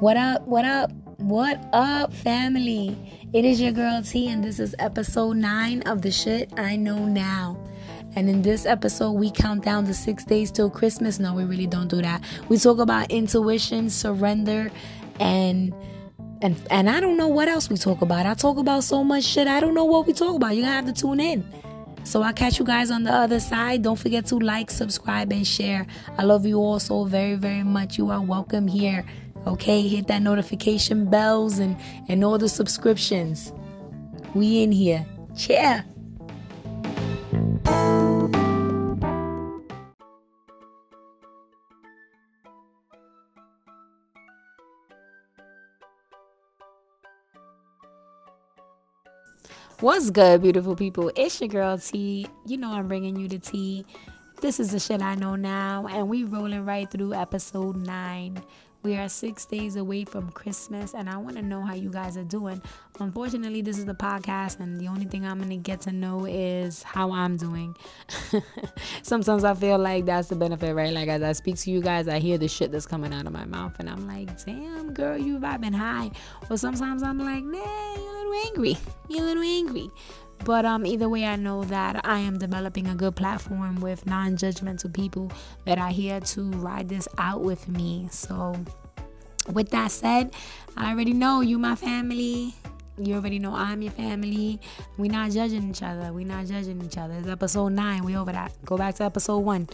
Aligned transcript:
What 0.00 0.16
up? 0.16 0.46
What 0.46 0.64
up? 0.64 0.92
What 1.16 1.58
up, 1.72 2.12
family? 2.12 2.96
It 3.32 3.44
is 3.44 3.60
your 3.60 3.72
girl 3.72 4.00
T, 4.00 4.28
and 4.28 4.44
this 4.44 4.60
is 4.60 4.72
episode 4.78 5.38
9 5.38 5.82
of 5.88 6.02
the 6.02 6.12
shit 6.12 6.52
I 6.56 6.76
know 6.76 7.04
now. 7.04 7.58
And 8.14 8.30
in 8.30 8.42
this 8.42 8.64
episode, 8.64 9.14
we 9.14 9.32
count 9.32 9.64
down 9.64 9.86
the 9.86 9.94
six 9.94 10.24
days 10.24 10.52
till 10.52 10.70
Christmas. 10.70 11.18
No, 11.18 11.34
we 11.34 11.42
really 11.42 11.66
don't 11.66 11.88
do 11.88 12.00
that. 12.00 12.22
We 12.48 12.58
talk 12.58 12.78
about 12.78 13.10
intuition, 13.10 13.90
surrender, 13.90 14.70
and 15.18 15.74
and 16.42 16.56
and 16.70 16.88
I 16.88 17.00
don't 17.00 17.16
know 17.16 17.26
what 17.26 17.48
else 17.48 17.68
we 17.68 17.76
talk 17.76 18.00
about. 18.00 18.24
I 18.24 18.34
talk 18.34 18.56
about 18.58 18.84
so 18.84 19.02
much 19.02 19.24
shit. 19.24 19.48
I 19.48 19.58
don't 19.58 19.74
know 19.74 19.84
what 19.84 20.06
we 20.06 20.12
talk 20.12 20.36
about. 20.36 20.54
You're 20.54 20.66
gonna 20.66 20.76
have 20.76 20.86
to 20.86 20.92
tune 20.92 21.18
in. 21.18 21.44
So 22.04 22.22
I'll 22.22 22.32
catch 22.32 22.60
you 22.60 22.64
guys 22.64 22.92
on 22.92 23.02
the 23.02 23.12
other 23.12 23.40
side. 23.40 23.82
Don't 23.82 23.98
forget 23.98 24.26
to 24.26 24.38
like, 24.38 24.70
subscribe, 24.70 25.32
and 25.32 25.46
share. 25.46 25.86
I 26.16 26.22
love 26.22 26.46
you 26.46 26.56
all 26.56 26.78
so 26.78 27.04
very, 27.04 27.34
very 27.34 27.64
much. 27.64 27.98
You 27.98 28.10
are 28.10 28.22
welcome 28.22 28.68
here. 28.68 29.04
Okay, 29.48 29.80
hit 29.88 30.08
that 30.08 30.20
notification 30.20 31.06
bells 31.06 31.58
and 31.58 31.74
and 32.08 32.22
all 32.22 32.36
the 32.36 32.50
subscriptions. 32.50 33.50
We 34.34 34.62
in 34.62 34.72
here. 34.72 35.06
Yeah. 35.48 35.84
What's 49.80 50.10
good, 50.10 50.42
beautiful 50.42 50.76
people? 50.76 51.10
It's 51.16 51.40
your 51.40 51.48
girl 51.48 51.78
T. 51.78 52.26
You 52.44 52.58
know 52.58 52.72
I'm 52.72 52.86
bringing 52.86 53.16
you 53.16 53.28
the 53.28 53.38
tea. 53.38 53.86
This 54.42 54.60
is 54.60 54.72
the 54.72 54.78
shit 54.78 55.00
I 55.00 55.14
know 55.14 55.36
now, 55.36 55.86
and 55.88 56.08
we 56.08 56.24
rolling 56.24 56.66
right 56.66 56.88
through 56.90 57.14
episode 57.14 57.76
nine. 57.76 58.42
We 58.82 58.96
are 58.96 59.08
six 59.08 59.44
days 59.44 59.74
away 59.74 60.04
from 60.04 60.30
Christmas, 60.30 60.94
and 60.94 61.10
I 61.10 61.16
want 61.16 61.34
to 61.34 61.42
know 61.42 61.62
how 61.62 61.74
you 61.74 61.90
guys 61.90 62.16
are 62.16 62.22
doing. 62.24 62.62
Unfortunately, 63.00 63.60
this 63.60 63.76
is 63.76 63.86
the 63.86 63.94
podcast, 63.94 64.60
and 64.60 64.80
the 64.80 64.86
only 64.86 65.04
thing 65.04 65.26
I'm 65.26 65.38
going 65.38 65.50
to 65.50 65.56
get 65.56 65.80
to 65.82 65.92
know 65.92 66.26
is 66.26 66.84
how 66.84 67.10
I'm 67.10 67.36
doing. 67.36 67.76
Sometimes 69.02 69.42
I 69.42 69.54
feel 69.54 69.78
like 69.78 70.06
that's 70.06 70.28
the 70.28 70.36
benefit, 70.36 70.74
right? 70.74 70.92
Like, 70.92 71.08
as 71.08 71.22
I 71.22 71.32
speak 71.32 71.56
to 71.56 71.72
you 71.72 71.80
guys, 71.80 72.06
I 72.06 72.20
hear 72.20 72.38
the 72.38 72.46
shit 72.46 72.70
that's 72.70 72.86
coming 72.86 73.12
out 73.12 73.26
of 73.26 73.32
my 73.32 73.44
mouth, 73.46 73.74
and 73.80 73.90
I'm 73.90 74.06
like, 74.06 74.44
damn, 74.44 74.94
girl, 74.94 75.18
you 75.18 75.40
vibing 75.40 75.74
high. 75.74 76.12
Or 76.48 76.56
sometimes 76.56 77.02
I'm 77.02 77.18
like, 77.18 77.42
nah, 77.42 77.94
you're 77.96 78.04
a 78.04 78.18
little 78.18 78.46
angry. 78.46 78.76
You're 79.08 79.22
a 79.22 79.26
little 79.26 79.42
angry. 79.42 79.90
But 80.44 80.64
um, 80.64 80.86
either 80.86 81.08
way, 81.08 81.24
I 81.24 81.36
know 81.36 81.64
that 81.64 82.00
I 82.04 82.18
am 82.20 82.38
developing 82.38 82.86
a 82.86 82.94
good 82.94 83.16
platform 83.16 83.80
with 83.80 84.06
non 84.06 84.36
judgmental 84.36 84.92
people 84.92 85.30
that 85.64 85.78
are 85.78 85.90
here 85.90 86.20
to 86.20 86.50
ride 86.52 86.88
this 86.88 87.08
out 87.18 87.42
with 87.42 87.68
me. 87.68 88.08
So, 88.10 88.56
with 89.52 89.70
that 89.70 89.90
said, 89.90 90.32
I 90.76 90.92
already 90.92 91.12
know 91.12 91.40
you, 91.40 91.58
my 91.58 91.74
family. 91.74 92.54
You 93.00 93.14
already 93.14 93.38
know 93.38 93.54
I'm 93.54 93.80
your 93.80 93.92
family. 93.92 94.60
We're 94.96 95.12
not 95.12 95.30
judging 95.30 95.70
each 95.70 95.82
other. 95.82 96.12
We're 96.12 96.26
not 96.26 96.46
judging 96.46 96.82
each 96.84 96.98
other. 96.98 97.14
It's 97.14 97.28
episode 97.28 97.68
nine. 97.68 98.04
We 98.04 98.16
over 98.16 98.32
that. 98.32 98.52
Go 98.64 98.76
back 98.76 98.96
to 98.96 99.04
episode 99.04 99.38
one. 99.38 99.68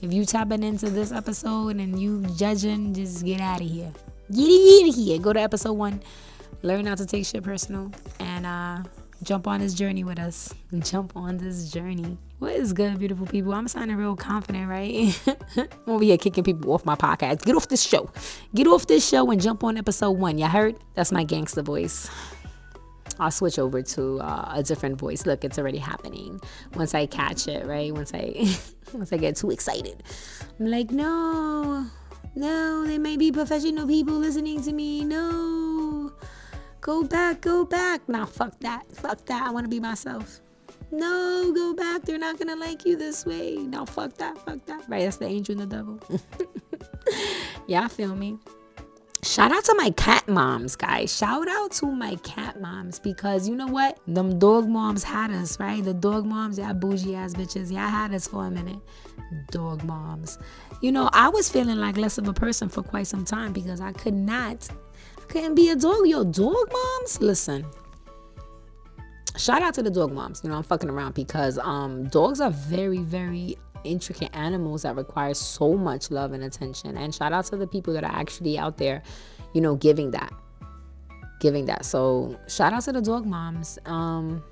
If 0.00 0.12
you 0.12 0.24
tapping 0.24 0.62
into 0.62 0.88
this 0.88 1.10
episode 1.10 1.76
and 1.76 1.98
you 1.98 2.24
judging, 2.36 2.94
just 2.94 3.24
get 3.24 3.40
out 3.40 3.60
of 3.60 3.68
here. 3.68 3.92
Get 4.30 4.44
out 4.44 4.88
of 4.90 4.94
here. 4.94 5.18
Go 5.18 5.32
to 5.32 5.40
episode 5.40 5.72
one. 5.72 6.02
Learn 6.62 6.86
how 6.86 6.94
to 6.94 7.06
take 7.06 7.26
shit 7.26 7.42
personal. 7.42 7.90
And 8.20 8.46
uh 8.46 8.82
jump 9.22 9.46
on 9.46 9.60
this 9.60 9.74
journey 9.74 10.04
with 10.04 10.18
us. 10.18 10.54
Jump 10.78 11.16
on 11.16 11.38
this 11.38 11.70
journey. 11.70 12.16
What 12.38 12.52
is 12.52 12.72
good, 12.72 12.98
beautiful 12.98 13.26
people? 13.26 13.52
I'm 13.52 13.68
sounding 13.68 13.96
real 13.96 14.16
confident, 14.16 14.68
right? 14.68 15.18
I'm 15.56 15.68
over 15.86 16.04
here 16.04 16.18
kicking 16.18 16.44
people 16.44 16.72
off 16.72 16.84
my 16.84 16.94
podcast. 16.94 17.44
Get 17.44 17.56
off 17.56 17.68
this 17.68 17.82
show. 17.82 18.10
Get 18.54 18.66
off 18.66 18.86
this 18.86 19.06
show 19.08 19.30
and 19.30 19.40
jump 19.40 19.64
on 19.64 19.76
episode 19.76 20.12
one. 20.12 20.38
You 20.38 20.46
heard? 20.46 20.76
That's 20.94 21.12
my 21.12 21.24
gangster 21.24 21.62
voice. 21.62 22.08
I'll 23.20 23.30
switch 23.30 23.58
over 23.58 23.82
to 23.82 24.20
uh, 24.20 24.52
a 24.54 24.62
different 24.62 24.98
voice. 24.98 25.26
Look, 25.26 25.44
it's 25.44 25.58
already 25.58 25.78
happening. 25.78 26.40
Once 26.74 26.94
I 26.94 27.06
catch 27.06 27.48
it, 27.48 27.66
right? 27.66 27.92
Once 27.92 28.12
I 28.14 28.46
once 28.92 29.12
I 29.12 29.16
get 29.16 29.36
too 29.36 29.50
excited, 29.50 30.02
I'm 30.60 30.66
like, 30.66 30.90
no, 30.90 31.86
no, 32.36 32.86
there 32.86 33.00
may 33.00 33.16
be 33.16 33.32
professional 33.32 33.86
people 33.86 34.14
listening 34.14 34.62
to 34.62 34.72
me. 34.72 35.04
No, 35.04 35.97
Go 36.80 37.04
back, 37.04 37.40
go 37.40 37.64
back. 37.64 38.08
Nah, 38.08 38.26
fuck 38.26 38.58
that. 38.60 38.90
Fuck 38.94 39.24
that. 39.26 39.42
I 39.46 39.50
want 39.50 39.64
to 39.64 39.68
be 39.68 39.80
myself. 39.80 40.40
No, 40.90 41.52
go 41.54 41.74
back. 41.74 42.02
They're 42.02 42.18
not 42.18 42.38
gonna 42.38 42.56
like 42.56 42.86
you 42.86 42.96
this 42.96 43.26
way. 43.26 43.56
No, 43.56 43.84
fuck 43.84 44.14
that. 44.18 44.38
Fuck 44.38 44.64
that. 44.66 44.88
Right, 44.88 45.02
that's 45.02 45.16
the 45.16 45.26
angel 45.26 45.60
and 45.60 45.70
the 45.70 45.76
devil. 45.76 46.00
Y'all 47.66 47.88
feel 47.88 48.14
me? 48.14 48.38
Shout 49.24 49.50
out 49.50 49.64
to 49.64 49.74
my 49.74 49.90
cat 49.90 50.26
moms, 50.28 50.76
guys. 50.76 51.14
Shout 51.14 51.48
out 51.48 51.72
to 51.72 51.86
my 51.86 52.14
cat 52.16 52.60
moms 52.60 53.00
because 53.00 53.48
you 53.48 53.56
know 53.56 53.66
what? 53.66 53.98
Them 54.06 54.38
dog 54.38 54.68
moms 54.68 55.02
had 55.02 55.32
us, 55.32 55.58
right? 55.58 55.82
The 55.82 55.92
dog 55.92 56.24
moms, 56.24 56.56
y'all 56.56 56.72
bougie 56.72 57.16
ass 57.16 57.34
bitches. 57.34 57.70
Y'all 57.70 57.88
had 57.88 58.14
us 58.14 58.28
for 58.28 58.46
a 58.46 58.50
minute. 58.50 58.78
Dog 59.50 59.82
moms. 59.82 60.38
You 60.80 60.92
know, 60.92 61.10
I 61.12 61.28
was 61.28 61.48
feeling 61.48 61.76
like 61.76 61.96
less 61.96 62.16
of 62.16 62.28
a 62.28 62.32
person 62.32 62.68
for 62.68 62.82
quite 62.82 63.08
some 63.08 63.24
time 63.24 63.52
because 63.52 63.80
I 63.80 63.92
could 63.92 64.14
not 64.14 64.68
couldn't 65.28 65.54
be 65.54 65.70
a 65.70 65.76
dog. 65.76 66.06
Yo, 66.06 66.24
dog 66.24 66.72
moms, 66.72 67.20
listen. 67.20 67.66
Shout 69.36 69.62
out 69.62 69.74
to 69.74 69.82
the 69.82 69.90
dog 69.90 70.12
moms. 70.12 70.40
You 70.42 70.50
know, 70.50 70.56
I'm 70.56 70.62
fucking 70.64 70.90
around 70.90 71.14
because 71.14 71.58
um 71.58 72.08
dogs 72.08 72.40
are 72.40 72.50
very, 72.50 72.98
very 72.98 73.56
intricate 73.84 74.34
animals 74.34 74.82
that 74.82 74.96
require 74.96 75.34
so 75.34 75.74
much 75.74 76.10
love 76.10 76.32
and 76.32 76.42
attention. 76.42 76.96
And 76.96 77.14
shout 77.14 77.32
out 77.32 77.44
to 77.46 77.56
the 77.56 77.66
people 77.66 77.92
that 77.94 78.04
are 78.04 78.12
actually 78.12 78.58
out 78.58 78.78
there, 78.78 79.02
you 79.52 79.60
know, 79.60 79.76
giving 79.76 80.10
that. 80.10 80.32
Giving 81.40 81.66
that. 81.66 81.84
So 81.84 82.38
shout 82.48 82.72
out 82.72 82.82
to 82.84 82.92
the 82.92 83.02
dog 83.02 83.26
moms. 83.26 83.78
Um 83.86 84.42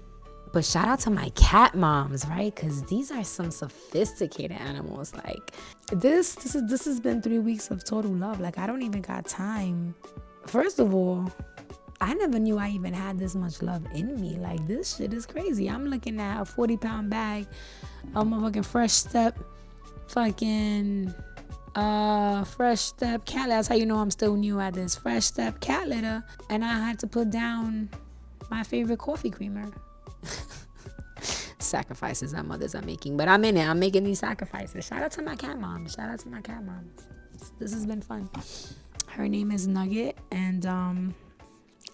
but 0.53 0.64
shout 0.64 0.87
out 0.87 1.00
to 1.00 1.10
my 1.10 1.28
cat 1.31 1.75
moms, 1.75 2.26
right? 2.28 2.54
Because 2.54 2.82
these 2.84 3.10
are 3.10 3.25
some 3.25 3.50
sophisticated 3.50 4.56
animals. 4.56 5.12
Like 5.14 5.50
this, 5.93 6.37
this 6.37 6.54
is 6.54 6.62
this 6.70 6.84
has 6.84 7.00
been 7.00 7.20
three 7.20 7.41
weeks 7.41 7.70
of 7.70 7.84
total 7.84 8.12
love. 8.12 8.41
Like 8.41 8.56
I 8.56 8.66
don't 8.66 8.82
even 8.82 9.03
got 9.03 9.26
time 9.26 9.94
first 10.48 10.78
of 10.78 10.94
all, 10.94 11.30
I 12.00 12.14
never 12.14 12.38
knew 12.38 12.58
I 12.58 12.68
even 12.70 12.92
had 12.92 13.18
this 13.18 13.34
much 13.34 13.62
love 13.62 13.84
in 13.94 14.20
me. 14.20 14.36
Like 14.36 14.66
this 14.66 14.96
shit 14.96 15.14
is 15.14 15.26
crazy. 15.26 15.68
I'm 15.68 15.86
looking 15.86 16.20
at 16.20 16.42
a 16.42 16.44
40 16.44 16.76
pound 16.76 17.10
bag 17.10 17.46
of 18.14 18.28
fucking 18.28 18.62
fresh 18.62 18.92
step, 18.92 19.38
fucking 20.08 21.14
uh 21.74 22.44
fresh 22.44 22.80
step 22.80 23.24
cat 23.24 23.48
litter. 23.48 23.56
That's 23.56 23.68
how 23.68 23.74
you 23.74 23.86
know 23.86 23.96
I'm 23.96 24.10
still 24.10 24.36
new 24.36 24.60
at 24.60 24.74
this. 24.74 24.96
Fresh 24.96 25.24
step 25.24 25.60
cat 25.60 25.88
litter. 25.88 26.22
And 26.50 26.64
I 26.64 26.74
had 26.74 26.98
to 27.00 27.06
put 27.06 27.30
down 27.30 27.90
my 28.50 28.62
favorite 28.62 28.98
coffee 28.98 29.30
creamer. 29.30 29.70
sacrifices 31.58 32.32
that 32.32 32.44
mothers 32.44 32.74
are 32.74 32.82
making. 32.82 33.16
But 33.16 33.28
I'm 33.28 33.44
in 33.44 33.56
it. 33.56 33.66
I'm 33.66 33.78
making 33.78 34.04
these 34.04 34.20
sacrifices. 34.20 34.86
Shout 34.86 35.02
out 35.02 35.12
to 35.12 35.22
my 35.22 35.36
cat 35.36 35.58
mom. 35.58 35.88
Shout 35.88 36.08
out 36.08 36.20
to 36.20 36.28
my 36.28 36.40
cat 36.40 36.64
mom. 36.64 36.90
This 37.58 37.72
has 37.72 37.86
been 37.86 38.00
fun. 38.00 38.28
Her 39.16 39.28
name 39.28 39.50
is 39.50 39.66
Nugget, 39.66 40.19
and 40.31 40.66
um, 40.66 41.15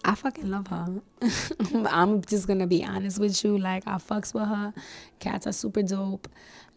I 0.03 0.13
fucking 0.13 0.51
love 0.51 0.67
her. 0.67 1.01
I'm 1.89 2.21
just 2.21 2.47
gonna 2.47 2.67
be 2.67 2.83
honest 2.83 3.17
with 3.17 3.41
you. 3.45 3.57
Like 3.57 3.83
I 3.87 3.95
fucks 3.95 4.33
with 4.33 4.45
her. 4.45 4.73
Cats 5.19 5.47
are 5.47 5.53
super 5.53 5.83
dope. 5.83 6.27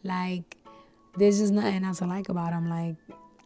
Like 0.04 0.56
there's 1.16 1.40
just 1.40 1.52
nothing 1.52 1.84
else 1.84 2.00
I 2.00 2.06
like 2.06 2.28
about 2.28 2.50
them. 2.50 2.68
Like 2.68 2.94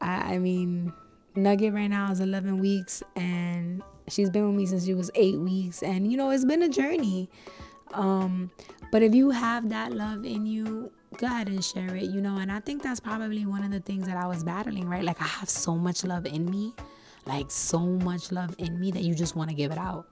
I, 0.02 0.34
I 0.34 0.38
mean, 0.38 0.92
Nugget 1.34 1.72
right 1.72 1.88
now 1.88 2.10
is 2.12 2.20
11 2.20 2.58
weeks, 2.58 3.02
and 3.16 3.82
she's 4.08 4.28
been 4.28 4.46
with 4.46 4.56
me 4.56 4.66
since 4.66 4.84
she 4.84 4.92
was 4.92 5.10
eight 5.14 5.38
weeks, 5.38 5.82
and 5.82 6.10
you 6.10 6.18
know 6.18 6.28
it's 6.28 6.44
been 6.44 6.62
a 6.62 6.68
journey. 6.68 7.30
Um, 7.94 8.50
but 8.92 9.02
if 9.02 9.14
you 9.14 9.30
have 9.30 9.70
that 9.70 9.92
love 9.92 10.24
in 10.24 10.44
you, 10.46 10.92
go 11.16 11.26
ahead 11.26 11.48
and 11.48 11.64
share 11.64 11.96
it, 11.96 12.04
you 12.04 12.20
know. 12.20 12.36
And 12.36 12.50
I 12.50 12.60
think 12.60 12.82
that's 12.82 13.00
probably 13.00 13.46
one 13.46 13.64
of 13.64 13.70
the 13.70 13.80
things 13.80 14.06
that 14.06 14.16
I 14.16 14.26
was 14.26 14.44
battling, 14.44 14.88
right? 14.88 15.04
Like 15.04 15.20
I 15.20 15.26
have 15.26 15.48
so 15.48 15.76
much 15.76 16.04
love 16.04 16.26
in 16.26 16.50
me, 16.50 16.74
like 17.26 17.50
so 17.50 17.78
much 17.78 18.32
love 18.32 18.54
in 18.58 18.78
me 18.80 18.90
that 18.90 19.02
you 19.02 19.14
just 19.14 19.36
want 19.36 19.50
to 19.50 19.56
give 19.56 19.72
it 19.72 19.78
out. 19.78 20.06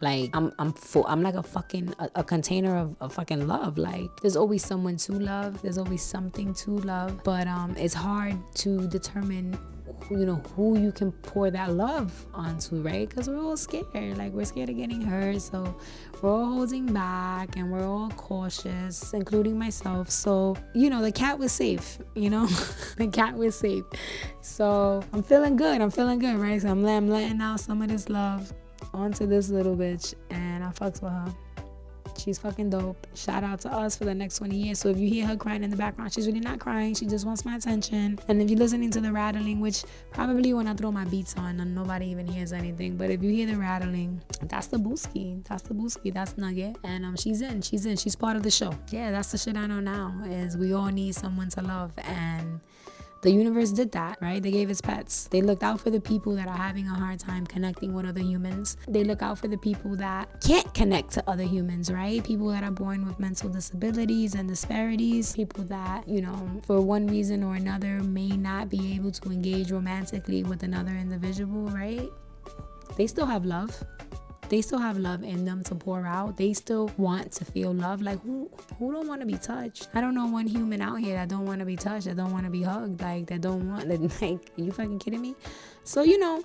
Like 0.00 0.30
I'm, 0.34 0.52
I'm 0.58 0.72
full. 0.72 1.04
I'm 1.08 1.22
like 1.22 1.34
a 1.34 1.42
fucking 1.42 1.94
a, 1.98 2.08
a 2.16 2.24
container 2.24 2.76
of, 2.76 2.96
of 3.00 3.12
fucking 3.12 3.46
love. 3.48 3.78
Like 3.78 4.10
there's 4.22 4.36
always 4.36 4.64
someone 4.64 4.96
to 4.98 5.12
love. 5.12 5.60
There's 5.60 5.78
always 5.78 6.02
something 6.02 6.54
to 6.54 6.70
love. 6.70 7.20
But 7.24 7.48
um, 7.48 7.74
it's 7.76 7.94
hard 7.94 8.36
to 8.56 8.86
determine 8.86 9.58
you 10.10 10.24
know 10.24 10.36
who 10.56 10.78
you 10.78 10.92
can 10.92 11.12
pour 11.12 11.50
that 11.50 11.72
love 11.72 12.26
onto 12.34 12.80
right? 12.82 13.08
Because 13.08 13.28
we're 13.28 13.40
all 13.40 13.56
scared 13.56 14.18
like 14.18 14.32
we're 14.32 14.44
scared 14.44 14.70
of 14.70 14.76
getting 14.76 15.00
hurt. 15.00 15.40
So 15.40 15.76
we're 16.22 16.30
all 16.30 16.52
holding 16.52 16.92
back 16.92 17.56
and 17.56 17.70
we're 17.70 17.86
all 17.86 18.10
cautious 18.10 19.12
including 19.12 19.58
myself. 19.58 20.10
So 20.10 20.56
you 20.74 20.90
know 20.90 21.02
the 21.02 21.12
cat 21.12 21.38
was 21.38 21.52
safe 21.52 21.98
you 22.14 22.30
know? 22.30 22.48
The 22.96 23.06
cat 23.06 23.34
was 23.34 23.54
safe. 23.54 23.84
So 24.40 25.04
i'm 25.12 25.22
feeling 25.22 25.56
good 25.56 25.80
i'm 25.80 25.90
feeling 25.90 26.18
good 26.18 26.36
right? 26.36 26.60
So 26.60 26.68
I'm, 26.68 26.82
letting 26.82 27.40
out 27.40 27.60
some 27.60 27.82
of 27.82 27.88
this 27.88 28.08
love 28.08 28.52
onto 28.92 29.26
this 29.26 29.50
little 29.50 29.76
bitch 29.76 30.14
and 30.30 30.64
i 30.64 30.68
fucks 30.68 31.02
with 31.02 31.12
her 31.12 31.34
She's 32.18 32.38
fucking 32.38 32.70
dope. 32.70 33.06
Shout 33.14 33.44
out 33.44 33.60
to 33.60 33.72
us 33.72 33.96
for 33.96 34.04
the 34.04 34.14
next 34.14 34.38
20 34.38 34.56
years. 34.56 34.78
So 34.78 34.88
if 34.88 34.98
you 34.98 35.08
hear 35.08 35.26
her 35.26 35.36
crying 35.36 35.64
in 35.64 35.70
the 35.70 35.76
background, 35.76 36.12
she's 36.12 36.26
really 36.26 36.40
not 36.40 36.58
crying. 36.58 36.94
She 36.94 37.06
just 37.06 37.26
wants 37.26 37.44
my 37.44 37.56
attention. 37.56 38.18
And 38.28 38.42
if 38.42 38.50
you're 38.50 38.58
listening 38.58 38.90
to 38.92 39.00
the 39.00 39.12
rattling, 39.12 39.60
which 39.60 39.84
probably 40.10 40.52
when 40.54 40.66
I 40.66 40.74
throw 40.74 40.90
my 40.90 41.04
beats 41.04 41.36
on 41.36 41.60
and 41.60 41.74
nobody 41.74 42.06
even 42.06 42.26
hears 42.26 42.52
anything, 42.52 42.96
but 42.96 43.10
if 43.10 43.22
you 43.22 43.30
hear 43.30 43.46
the 43.46 43.56
rattling, 43.56 44.20
that's 44.42 44.66
the 44.66 44.78
Booski. 44.78 45.44
That's 45.48 45.62
the 45.62 45.74
Booski. 45.74 46.12
That's 46.12 46.36
Nugget. 46.36 46.76
And 46.84 47.04
um, 47.04 47.16
she's 47.16 47.40
in. 47.40 47.62
She's 47.62 47.86
in. 47.86 47.96
She's 47.96 48.16
part 48.16 48.36
of 48.36 48.42
the 48.42 48.50
show. 48.50 48.74
Yeah, 48.90 49.10
that's 49.10 49.32
the 49.32 49.38
shit 49.38 49.56
I 49.56 49.66
know 49.66 49.80
now. 49.80 50.14
Is 50.26 50.56
we 50.56 50.72
all 50.72 50.86
need 50.86 51.14
someone 51.14 51.48
to 51.50 51.62
love 51.62 51.92
and 51.98 52.60
the 53.22 53.30
universe 53.32 53.72
did 53.72 53.92
that, 53.92 54.18
right? 54.20 54.42
They 54.42 54.50
gave 54.50 54.70
us 54.70 54.80
pets. 54.80 55.28
They 55.30 55.42
looked 55.42 55.62
out 55.62 55.80
for 55.80 55.90
the 55.90 56.00
people 56.00 56.34
that 56.36 56.46
are 56.46 56.56
having 56.56 56.86
a 56.86 56.94
hard 56.94 57.18
time 57.18 57.46
connecting 57.46 57.92
with 57.92 58.06
other 58.06 58.20
humans. 58.20 58.76
They 58.86 59.02
look 59.02 59.22
out 59.22 59.38
for 59.38 59.48
the 59.48 59.58
people 59.58 59.96
that 59.96 60.40
can't 60.40 60.72
connect 60.72 61.10
to 61.12 61.28
other 61.28 61.42
humans, 61.42 61.90
right? 61.90 62.22
People 62.22 62.48
that 62.48 62.62
are 62.62 62.70
born 62.70 63.04
with 63.04 63.18
mental 63.18 63.48
disabilities 63.48 64.34
and 64.34 64.48
disparities, 64.48 65.34
people 65.34 65.64
that, 65.64 66.08
you 66.08 66.22
know, 66.22 66.60
for 66.64 66.80
one 66.80 67.06
reason 67.08 67.42
or 67.42 67.56
another 67.56 68.00
may 68.02 68.28
not 68.28 68.68
be 68.68 68.94
able 68.94 69.10
to 69.10 69.30
engage 69.30 69.72
romantically 69.72 70.44
with 70.44 70.62
another 70.62 70.92
individual, 70.92 71.66
right? 71.70 72.08
They 72.96 73.06
still 73.06 73.26
have 73.26 73.44
love 73.44 73.82
they 74.48 74.62
still 74.62 74.78
have 74.78 74.98
love 74.98 75.22
in 75.22 75.44
them 75.44 75.62
to 75.64 75.74
pour 75.74 76.06
out. 76.06 76.36
They 76.36 76.52
still 76.52 76.90
want 76.96 77.32
to 77.32 77.44
feel 77.44 77.72
love. 77.72 78.02
Like 78.02 78.20
who 78.22 78.50
who 78.78 78.92
don't 78.92 79.06
want 79.06 79.20
to 79.20 79.26
be 79.26 79.36
touched? 79.36 79.88
I 79.94 80.00
don't 80.00 80.14
know 80.14 80.26
one 80.26 80.46
human 80.46 80.80
out 80.80 80.96
here 80.96 81.16
that 81.16 81.28
don't 81.28 81.46
want 81.46 81.60
to 81.60 81.66
be 81.66 81.76
touched, 81.76 82.06
that 82.06 82.16
don't 82.16 82.32
want 82.32 82.44
to 82.44 82.50
be 82.50 82.62
hugged, 82.62 83.00
like 83.00 83.26
that 83.26 83.40
don't 83.40 83.68
want 83.68 83.88
like 84.20 84.50
you 84.56 84.72
fucking 84.72 84.98
kidding 84.98 85.20
me? 85.20 85.34
So 85.84 86.02
you 86.02 86.18
know, 86.18 86.42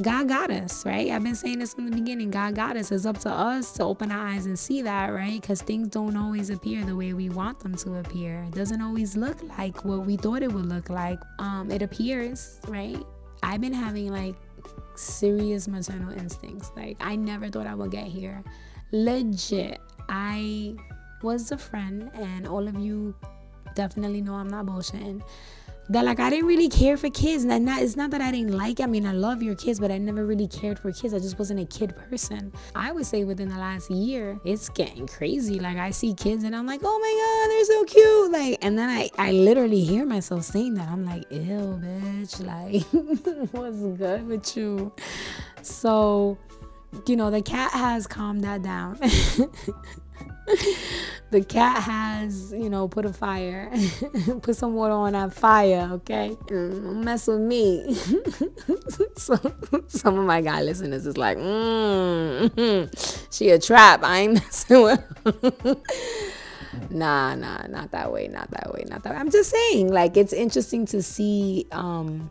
God 0.00 0.28
got 0.28 0.50
us, 0.50 0.86
right? 0.86 1.10
I've 1.10 1.24
been 1.24 1.34
saying 1.34 1.58
this 1.58 1.74
from 1.74 1.90
the 1.90 1.96
beginning. 1.96 2.30
God 2.30 2.54
got 2.54 2.76
us. 2.76 2.92
It's 2.92 3.04
up 3.04 3.18
to 3.20 3.30
us 3.30 3.72
to 3.72 3.84
open 3.84 4.12
our 4.12 4.28
eyes 4.28 4.46
and 4.46 4.56
see 4.58 4.82
that, 4.82 5.08
right? 5.08 5.40
Because 5.40 5.60
things 5.60 5.88
don't 5.88 6.16
always 6.16 6.50
appear 6.50 6.84
the 6.84 6.94
way 6.94 7.14
we 7.14 7.28
want 7.28 7.58
them 7.60 7.74
to 7.76 7.96
appear. 7.96 8.44
It 8.46 8.54
doesn't 8.54 8.80
always 8.80 9.16
look 9.16 9.36
like 9.58 9.84
what 9.84 10.06
we 10.06 10.16
thought 10.16 10.42
it 10.42 10.52
would 10.52 10.66
look 10.66 10.88
like. 10.88 11.18
Um, 11.40 11.70
it 11.70 11.82
appears, 11.82 12.60
right? 12.68 13.02
I've 13.42 13.60
been 13.60 13.72
having 13.72 14.12
like 14.12 14.36
serious 14.98 15.68
maternal 15.68 16.12
instincts. 16.12 16.70
Like 16.76 16.96
I 17.00 17.16
never 17.16 17.48
thought 17.48 17.66
I 17.66 17.74
would 17.74 17.90
get 17.90 18.06
here. 18.06 18.42
Legit. 18.92 19.80
I 20.08 20.76
was 21.22 21.52
a 21.52 21.58
friend 21.58 22.10
and 22.14 22.46
all 22.46 22.66
of 22.68 22.76
you 22.76 23.14
definitely 23.74 24.22
know 24.22 24.34
I'm 24.34 24.48
not 24.48 24.66
bullshitting 24.66 25.22
that 25.90 26.04
like 26.04 26.20
I 26.20 26.30
didn't 26.30 26.46
really 26.46 26.68
care 26.68 26.96
for 26.96 27.08
kids. 27.10 27.44
And 27.44 27.64
not, 27.64 27.82
it's 27.82 27.96
not 27.96 28.10
that 28.10 28.20
I 28.20 28.30
didn't 28.30 28.56
like. 28.56 28.80
I 28.80 28.86
mean, 28.86 29.06
I 29.06 29.12
love 29.12 29.42
your 29.42 29.54
kids, 29.54 29.80
but 29.80 29.90
I 29.90 29.98
never 29.98 30.26
really 30.26 30.46
cared 30.46 30.78
for 30.78 30.92
kids. 30.92 31.14
I 31.14 31.18
just 31.18 31.38
wasn't 31.38 31.60
a 31.60 31.64
kid 31.64 31.96
person. 31.96 32.52
I 32.74 32.92
would 32.92 33.06
say 33.06 33.24
within 33.24 33.48
the 33.48 33.58
last 33.58 33.90
year, 33.90 34.38
it's 34.44 34.68
getting 34.68 35.06
crazy. 35.06 35.58
Like 35.58 35.78
I 35.78 35.90
see 35.90 36.14
kids 36.14 36.44
and 36.44 36.54
I'm 36.54 36.66
like, 36.66 36.80
oh 36.84 36.98
my 36.98 37.14
god, 37.18 37.50
they're 37.50 37.64
so 37.64 37.84
cute. 37.84 38.32
Like, 38.32 38.64
and 38.64 38.78
then 38.78 38.88
I 38.88 39.10
I 39.18 39.32
literally 39.32 39.80
hear 39.80 40.04
myself 40.04 40.44
saying 40.44 40.74
that. 40.74 40.88
I'm 40.88 41.04
like, 41.04 41.24
ew, 41.30 41.80
bitch. 41.82 42.38
Like, 42.48 42.82
what's 43.52 43.98
good 43.98 44.26
with 44.26 44.56
you? 44.56 44.92
So, 45.62 46.38
you 47.06 47.14
know, 47.16 47.30
the 47.30 47.42
cat 47.42 47.72
has 47.72 48.06
calmed 48.06 48.42
that 48.42 48.62
down. 48.62 48.98
the 51.30 51.42
cat 51.42 51.82
has, 51.82 52.52
you 52.52 52.70
know, 52.70 52.88
put 52.88 53.04
a 53.04 53.12
fire, 53.12 53.70
put 54.42 54.56
some 54.56 54.74
water 54.74 54.94
on 54.94 55.12
that 55.12 55.32
fire, 55.32 55.88
okay? 55.92 56.36
Mm, 56.46 57.04
mess 57.04 57.26
with 57.26 57.40
me. 57.40 57.94
so, 59.16 59.36
some 59.88 60.18
of 60.18 60.24
my 60.24 60.40
guy 60.40 60.62
listeners 60.62 61.06
is 61.06 61.16
like, 61.18 61.36
mm, 61.38 63.28
she 63.30 63.50
a 63.50 63.58
trap. 63.58 64.02
I 64.02 64.18
ain't 64.20 64.34
messing 64.34 64.82
with. 64.82 65.04
nah, 66.90 67.34
nah, 67.34 67.66
not 67.66 67.90
that 67.90 68.10
way, 68.12 68.28
not 68.28 68.50
that 68.50 68.72
way, 68.72 68.84
not 68.88 69.02
that 69.02 69.12
way. 69.12 69.18
I'm 69.18 69.30
just 69.30 69.50
saying, 69.50 69.92
like, 69.92 70.16
it's 70.16 70.32
interesting 70.32 70.86
to 70.86 71.02
see 71.02 71.66
um 71.72 72.30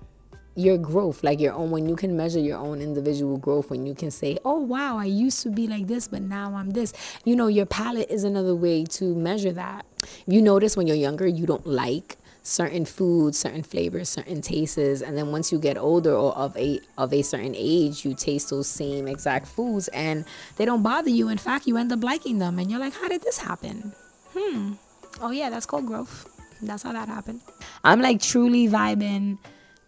your 0.58 0.78
growth, 0.78 1.24
like 1.24 1.40
your 1.40 1.54
own, 1.54 1.70
when 1.70 1.88
you 1.88 1.96
can 1.96 2.18
measure 2.18 2.40
your 2.40 2.58
own 2.58 2.82
individual 2.82 3.38
growth, 3.38 3.70
when 3.70 3.86
you 3.86 3.94
can 3.94 4.10
say, 4.10 4.40
oh, 4.44 4.58
wow, 4.58 4.98
I 4.98 5.06
used 5.06 5.44
to 5.44 5.50
be 5.52 5.68
like 5.68 5.86
this, 5.86 6.08
but 6.08 6.24
now 6.24 6.56
I'm 6.56 6.72
this. 6.72 6.94
You 7.24 7.36
know, 7.36 7.46
your 7.48 7.68
palate 7.68 8.10
is 8.10 8.24
another 8.24 8.56
way 8.56 8.84
to 8.86 9.16
measure 9.16 9.52
that. 9.52 9.86
You 10.26 10.42
notice 10.42 10.76
when 10.76 10.88
you're 10.88 10.96
younger, 10.96 11.28
you 11.28 11.46
don't 11.46 11.66
like 11.68 12.18
certain 12.42 12.86
foods, 12.86 13.38
certain 13.38 13.62
flavors, 13.62 14.10
certain 14.10 14.42
tastes, 14.42 14.78
and 14.78 15.16
then 15.16 15.32
once 15.32 15.52
you 15.52 15.60
get 15.60 15.78
older 15.78 16.14
or 16.14 16.36
of 16.36 16.58
a 16.58 16.80
of 16.98 17.14
a 17.14 17.22
certain 17.22 17.54
age, 17.56 18.04
you 18.04 18.16
taste 18.16 18.50
those 18.50 18.68
same 18.68 19.08
exact 19.08 19.46
foods 19.46 19.90
and 19.90 20.26
they 20.56 20.66
don't 20.66 20.82
bother 20.82 21.10
you. 21.10 21.28
In 21.30 21.38
fact, 21.38 21.68
you 21.68 21.78
end 21.78 21.92
up 21.92 22.04
liking 22.04 22.40
them 22.40 22.58
and 22.58 22.72
you're 22.72 22.80
like, 22.80 22.94
how 22.94 23.10
did 23.10 23.22
this 23.22 23.38
happen? 23.38 23.94
Hmm. 24.34 24.74
Oh 25.22 25.32
yeah, 25.32 25.50
that's 25.50 25.66
called 25.66 25.86
growth. 25.86 26.30
That's 26.62 26.84
how 26.84 26.94
that 26.94 27.10
happened. 27.10 27.42
I'm 27.84 28.02
like 28.02 28.22
truly 28.22 28.68
vibing 28.68 29.38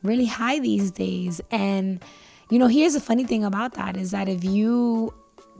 really 0.03 0.25
high 0.25 0.59
these 0.59 0.91
days. 0.91 1.41
And, 1.51 2.03
you 2.49 2.59
know, 2.59 2.67
here's 2.67 2.93
the 2.93 3.01
funny 3.01 3.23
thing 3.23 3.43
about 3.43 3.73
that 3.73 3.97
is 3.97 4.11
that 4.11 4.29
if 4.29 4.43
you 4.43 5.13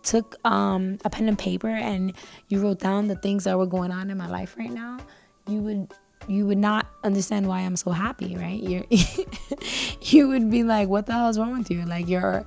took 0.03 0.36
um, 0.45 0.97
a 1.06 1.09
pen 1.09 1.27
and 1.27 1.38
paper 1.38 1.68
and 1.68 2.13
you 2.47 2.62
wrote 2.62 2.80
down 2.80 3.07
the 3.07 3.15
things 3.15 3.44
that 3.44 3.57
were 3.57 3.65
going 3.65 3.91
on 3.91 4.09
in 4.09 4.18
my 4.18 4.27
life 4.27 4.56
right 4.57 4.71
now, 4.71 5.00
you 5.47 5.59
would 5.59 5.94
you 6.27 6.45
would 6.45 6.57
not 6.57 6.86
understand 7.03 7.47
why 7.47 7.62
I'm 7.62 7.75
so 7.75 7.91
happy, 7.91 8.36
right? 8.36 8.62
You're 8.62 8.83
you 10.01 10.27
would 10.27 10.51
be 10.51 10.63
like, 10.63 10.88
what 10.88 11.06
the 11.06 11.13
hell 11.13 11.30
is 11.30 11.39
wrong 11.39 11.57
with 11.57 11.71
you? 11.71 11.86
Like 11.86 12.07
you're 12.07 12.45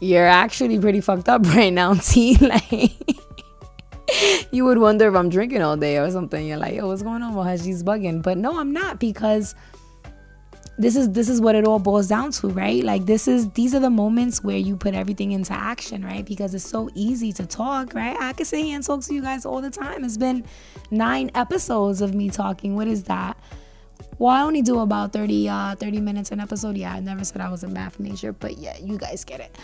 you're 0.00 0.26
actually 0.26 0.78
pretty 0.78 1.00
fucked 1.00 1.28
up 1.28 1.46
right 1.54 1.72
now, 1.72 1.94
T. 1.94 2.36
like 2.40 2.92
you 4.50 4.64
would 4.64 4.78
wonder 4.78 5.08
if 5.08 5.14
I'm 5.14 5.28
drinking 5.28 5.62
all 5.62 5.76
day 5.76 5.98
or 5.98 6.10
something. 6.10 6.46
You're 6.46 6.58
like, 6.58 6.74
yo, 6.74 6.86
what's 6.86 7.02
going 7.02 7.22
on 7.22 7.46
her? 7.46 7.58
She's 7.58 7.82
bugging. 7.82 8.22
But 8.22 8.38
no, 8.38 8.58
I'm 8.58 8.72
not 8.72 8.98
because 8.98 9.54
this 10.78 10.94
is 10.94 11.10
this 11.10 11.28
is 11.28 11.40
what 11.40 11.56
it 11.56 11.66
all 11.66 11.80
boils 11.80 12.06
down 12.06 12.30
to 12.30 12.48
right? 12.48 12.84
Like 12.84 13.04
this 13.04 13.26
is 13.26 13.50
these 13.50 13.74
are 13.74 13.80
the 13.80 13.90
moments 13.90 14.44
where 14.44 14.56
you 14.56 14.76
put 14.76 14.94
everything 14.94 15.32
into 15.32 15.52
action 15.52 16.04
right? 16.04 16.24
Because 16.24 16.54
it's 16.54 16.68
so 16.68 16.88
easy 16.94 17.32
to 17.32 17.46
talk 17.46 17.94
right? 17.94 18.16
I 18.18 18.32
could 18.32 18.46
sit 18.46 18.64
here 18.64 18.76
and 18.76 18.84
talk 18.84 19.02
to 19.02 19.14
you 19.14 19.20
guys 19.20 19.44
all 19.44 19.60
the 19.60 19.70
time. 19.70 20.04
It's 20.04 20.16
been 20.16 20.44
nine 20.92 21.32
episodes 21.34 22.00
of 22.00 22.14
me 22.14 22.30
talking. 22.30 22.76
What 22.76 22.86
is 22.86 23.02
that? 23.04 23.36
Well 24.20 24.30
i 24.34 24.42
only 24.42 24.62
do 24.62 24.78
about 24.78 25.12
30 25.12 25.48
uh 25.48 25.74
30 25.74 26.00
minutes 26.00 26.30
an 26.30 26.38
episode. 26.38 26.76
Yeah 26.76 26.94
i 26.94 27.00
never 27.00 27.24
said 27.24 27.40
i 27.40 27.50
was 27.50 27.64
a 27.64 27.68
math 27.68 27.98
major 27.98 28.32
but 28.32 28.58
yeah 28.58 28.78
you 28.78 28.98
guys 28.98 29.24
get 29.24 29.40
it. 29.40 29.56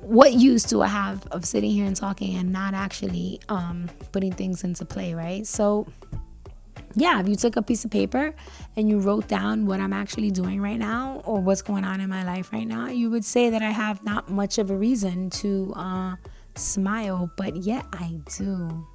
What 0.00 0.32
use 0.32 0.64
do 0.64 0.80
i 0.80 0.86
have 0.86 1.26
of 1.28 1.44
sitting 1.44 1.70
here 1.70 1.84
and 1.84 1.94
talking 1.94 2.34
and 2.36 2.50
not 2.50 2.72
actually 2.72 3.40
um 3.50 3.90
putting 4.12 4.32
things 4.32 4.64
into 4.64 4.86
play 4.86 5.12
right? 5.12 5.46
So 5.46 5.86
yeah, 6.96 7.20
if 7.20 7.28
you 7.28 7.36
took 7.36 7.56
a 7.56 7.62
piece 7.62 7.84
of 7.84 7.90
paper 7.90 8.34
and 8.74 8.88
you 8.88 8.98
wrote 8.98 9.28
down 9.28 9.66
what 9.66 9.80
I'm 9.80 9.92
actually 9.92 10.30
doing 10.30 10.62
right 10.62 10.78
now 10.78 11.22
or 11.26 11.40
what's 11.40 11.60
going 11.60 11.84
on 11.84 12.00
in 12.00 12.08
my 12.08 12.24
life 12.24 12.52
right 12.52 12.66
now, 12.66 12.88
you 12.88 13.10
would 13.10 13.24
say 13.24 13.50
that 13.50 13.62
I 13.62 13.70
have 13.70 14.02
not 14.02 14.30
much 14.30 14.56
of 14.56 14.70
a 14.70 14.76
reason 14.76 15.28
to 15.30 15.72
uh, 15.76 16.16
smile, 16.54 17.30
but 17.36 17.54
yet 17.56 17.84
I 17.92 18.18
do. 18.38 18.86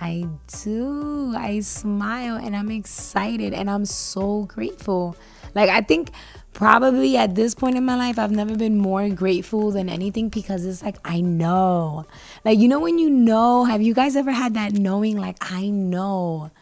I 0.00 0.26
do. 0.62 1.34
I 1.36 1.60
smile 1.60 2.36
and 2.36 2.54
I'm 2.54 2.70
excited 2.70 3.52
and 3.52 3.68
I'm 3.68 3.86
so 3.86 4.44
grateful. 4.44 5.16
Like, 5.54 5.68
I 5.68 5.80
think 5.80 6.10
probably 6.52 7.16
at 7.16 7.34
this 7.34 7.56
point 7.56 7.76
in 7.76 7.84
my 7.84 7.96
life, 7.96 8.20
I've 8.20 8.30
never 8.30 8.56
been 8.56 8.78
more 8.78 9.08
grateful 9.08 9.72
than 9.72 9.88
anything 9.88 10.28
because 10.28 10.64
it's 10.64 10.82
like, 10.82 10.98
I 11.04 11.22
know. 11.22 12.06
Like, 12.44 12.58
you 12.58 12.68
know, 12.68 12.78
when 12.78 13.00
you 13.00 13.10
know, 13.10 13.64
have 13.64 13.82
you 13.82 13.94
guys 13.94 14.14
ever 14.14 14.30
had 14.30 14.54
that 14.54 14.74
knowing, 14.74 15.16
like, 15.16 15.38
I 15.40 15.70
know? 15.70 16.52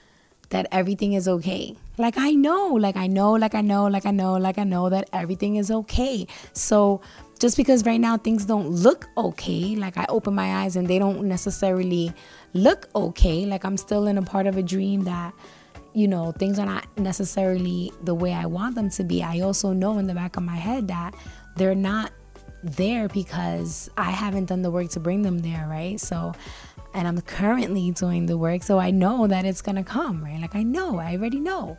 That 0.51 0.67
everything 0.73 1.15
is 1.15 1.29
okay. 1.29 1.77
Like 1.99 2.19
I 2.19 2.33
know, 2.33 2.75
like 2.75 2.97
I 2.97 3.07
know, 3.07 3.33
like 3.33 3.55
I 3.55 3.61
know, 3.61 3.87
like 3.87 4.07
I 4.07 4.11
know, 4.11 4.35
like 4.35 4.59
I 4.59 4.65
know 4.65 4.89
that 4.89 5.09
everything 5.13 5.57
is 5.57 5.71
okay. 5.71 6.27
So 6.53 7.01
just 7.39 7.57
because 7.57 7.85
right 7.85 8.01
now 8.01 8.17
things 8.17 8.45
don't 8.45 8.69
look 8.69 9.09
okay, 9.17 9.77
like 9.77 9.97
I 9.97 10.07
open 10.09 10.35
my 10.35 10.63
eyes 10.63 10.77
and 10.77 10.89
they 10.89 10.99
don't 10.99 11.25
necessarily 11.25 12.13
look 12.53 12.89
okay, 12.95 13.47
like 13.47 13.65
I'm 13.65 13.77
still 13.77 14.07
in 14.07 14.19
a 14.19 14.23
part 14.23 14.47
of 14.47 14.57
a 14.57 14.63
dream 14.63 15.05
that 15.05 15.33
you 15.95 16.09
know, 16.09 16.33
things 16.33 16.59
are 16.59 16.67
not 16.67 16.87
necessarily 16.99 17.93
the 18.03 18.15
way 18.15 18.33
I 18.33 18.47
want 18.47 18.75
them 18.75 18.91
to 18.91 19.05
be. 19.05 19.23
I 19.23 19.41
also 19.41 19.73
know 19.73 19.99
in 19.99 20.09
the 20.09 20.15
back 20.15 20.37
of 20.37 20.43
my 20.43 20.57
head 20.57 20.89
that 20.89 21.15
they're 21.57 21.77
not 21.77 22.11
there 22.65 23.09
because 23.09 23.91
I 23.97 24.11
haven't 24.11 24.47
done 24.47 24.63
the 24.63 24.71
work 24.71 24.91
to 24.91 25.01
bring 25.01 25.23
them 25.23 25.39
there, 25.39 25.67
right? 25.69 26.01
So 26.01 26.33
and 26.95 27.09
I'm 27.09 27.21
currently 27.21 27.91
doing 27.91 28.27
the 28.27 28.39
work, 28.39 28.63
so 28.63 28.79
I 28.79 28.93
know 28.93 29.27
that 29.27 29.45
it's 29.45 29.63
gonna 29.63 29.85
come, 29.85 30.25
right? 30.25 30.41
Like 30.41 30.55
I 30.55 30.63
know, 30.63 30.99
I 30.99 31.13
already 31.13 31.41
know. 31.41 31.77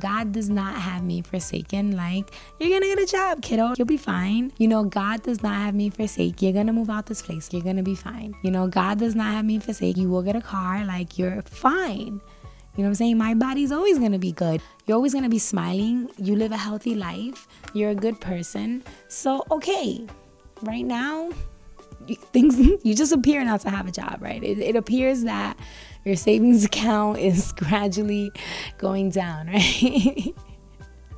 God 0.00 0.32
does 0.32 0.50
not 0.50 0.74
have 0.74 1.04
me 1.04 1.22
forsaken. 1.22 1.96
Like, 1.96 2.32
you're 2.58 2.70
gonna 2.70 2.94
get 2.94 2.98
a 2.98 3.06
job, 3.06 3.42
kiddo. 3.42 3.74
You'll 3.78 3.86
be 3.86 3.96
fine. 3.96 4.52
You 4.58 4.68
know, 4.68 4.84
God 4.84 5.22
does 5.22 5.42
not 5.42 5.54
have 5.54 5.74
me 5.74 5.90
forsake. 5.90 6.42
You're 6.42 6.52
gonna 6.52 6.72
move 6.72 6.90
out 6.90 7.06
this 7.06 7.22
place. 7.22 7.52
You're 7.52 7.62
gonna 7.62 7.82
be 7.82 7.94
fine. 7.94 8.34
You 8.42 8.50
know, 8.50 8.66
God 8.66 8.98
does 8.98 9.14
not 9.14 9.32
have 9.32 9.44
me 9.44 9.58
forsake. 9.60 9.96
You 9.96 10.08
will 10.08 10.22
get 10.22 10.36
a 10.36 10.40
car. 10.40 10.84
Like, 10.84 11.16
you're 11.18 11.42
fine. 11.42 12.20
You 12.76 12.82
know 12.82 12.88
what 12.88 12.90
I'm 12.90 12.94
saying? 12.96 13.18
My 13.18 13.34
body's 13.34 13.70
always 13.70 13.98
gonna 13.98 14.18
be 14.18 14.32
good. 14.32 14.60
You're 14.86 14.96
always 14.96 15.14
gonna 15.14 15.28
be 15.28 15.38
smiling. 15.38 16.10
You 16.18 16.36
live 16.36 16.52
a 16.52 16.56
healthy 16.56 16.94
life. 16.94 17.46
You're 17.72 17.90
a 17.90 17.94
good 17.94 18.20
person. 18.20 18.82
So, 19.08 19.44
okay, 19.50 20.04
right 20.62 20.84
now, 20.84 21.30
things 22.32 22.58
you 22.82 22.94
just 22.94 23.12
appear 23.12 23.44
not 23.44 23.60
to 23.60 23.70
have 23.70 23.86
a 23.86 23.92
job, 23.92 24.18
right? 24.20 24.42
It, 24.42 24.58
it 24.58 24.76
appears 24.76 25.22
that 25.22 25.56
your 26.04 26.16
savings 26.16 26.64
account 26.70 27.18
is 27.18 27.52
gradually 27.52 28.32
going 28.78 29.10
down, 29.10 29.46
right? 29.48 30.34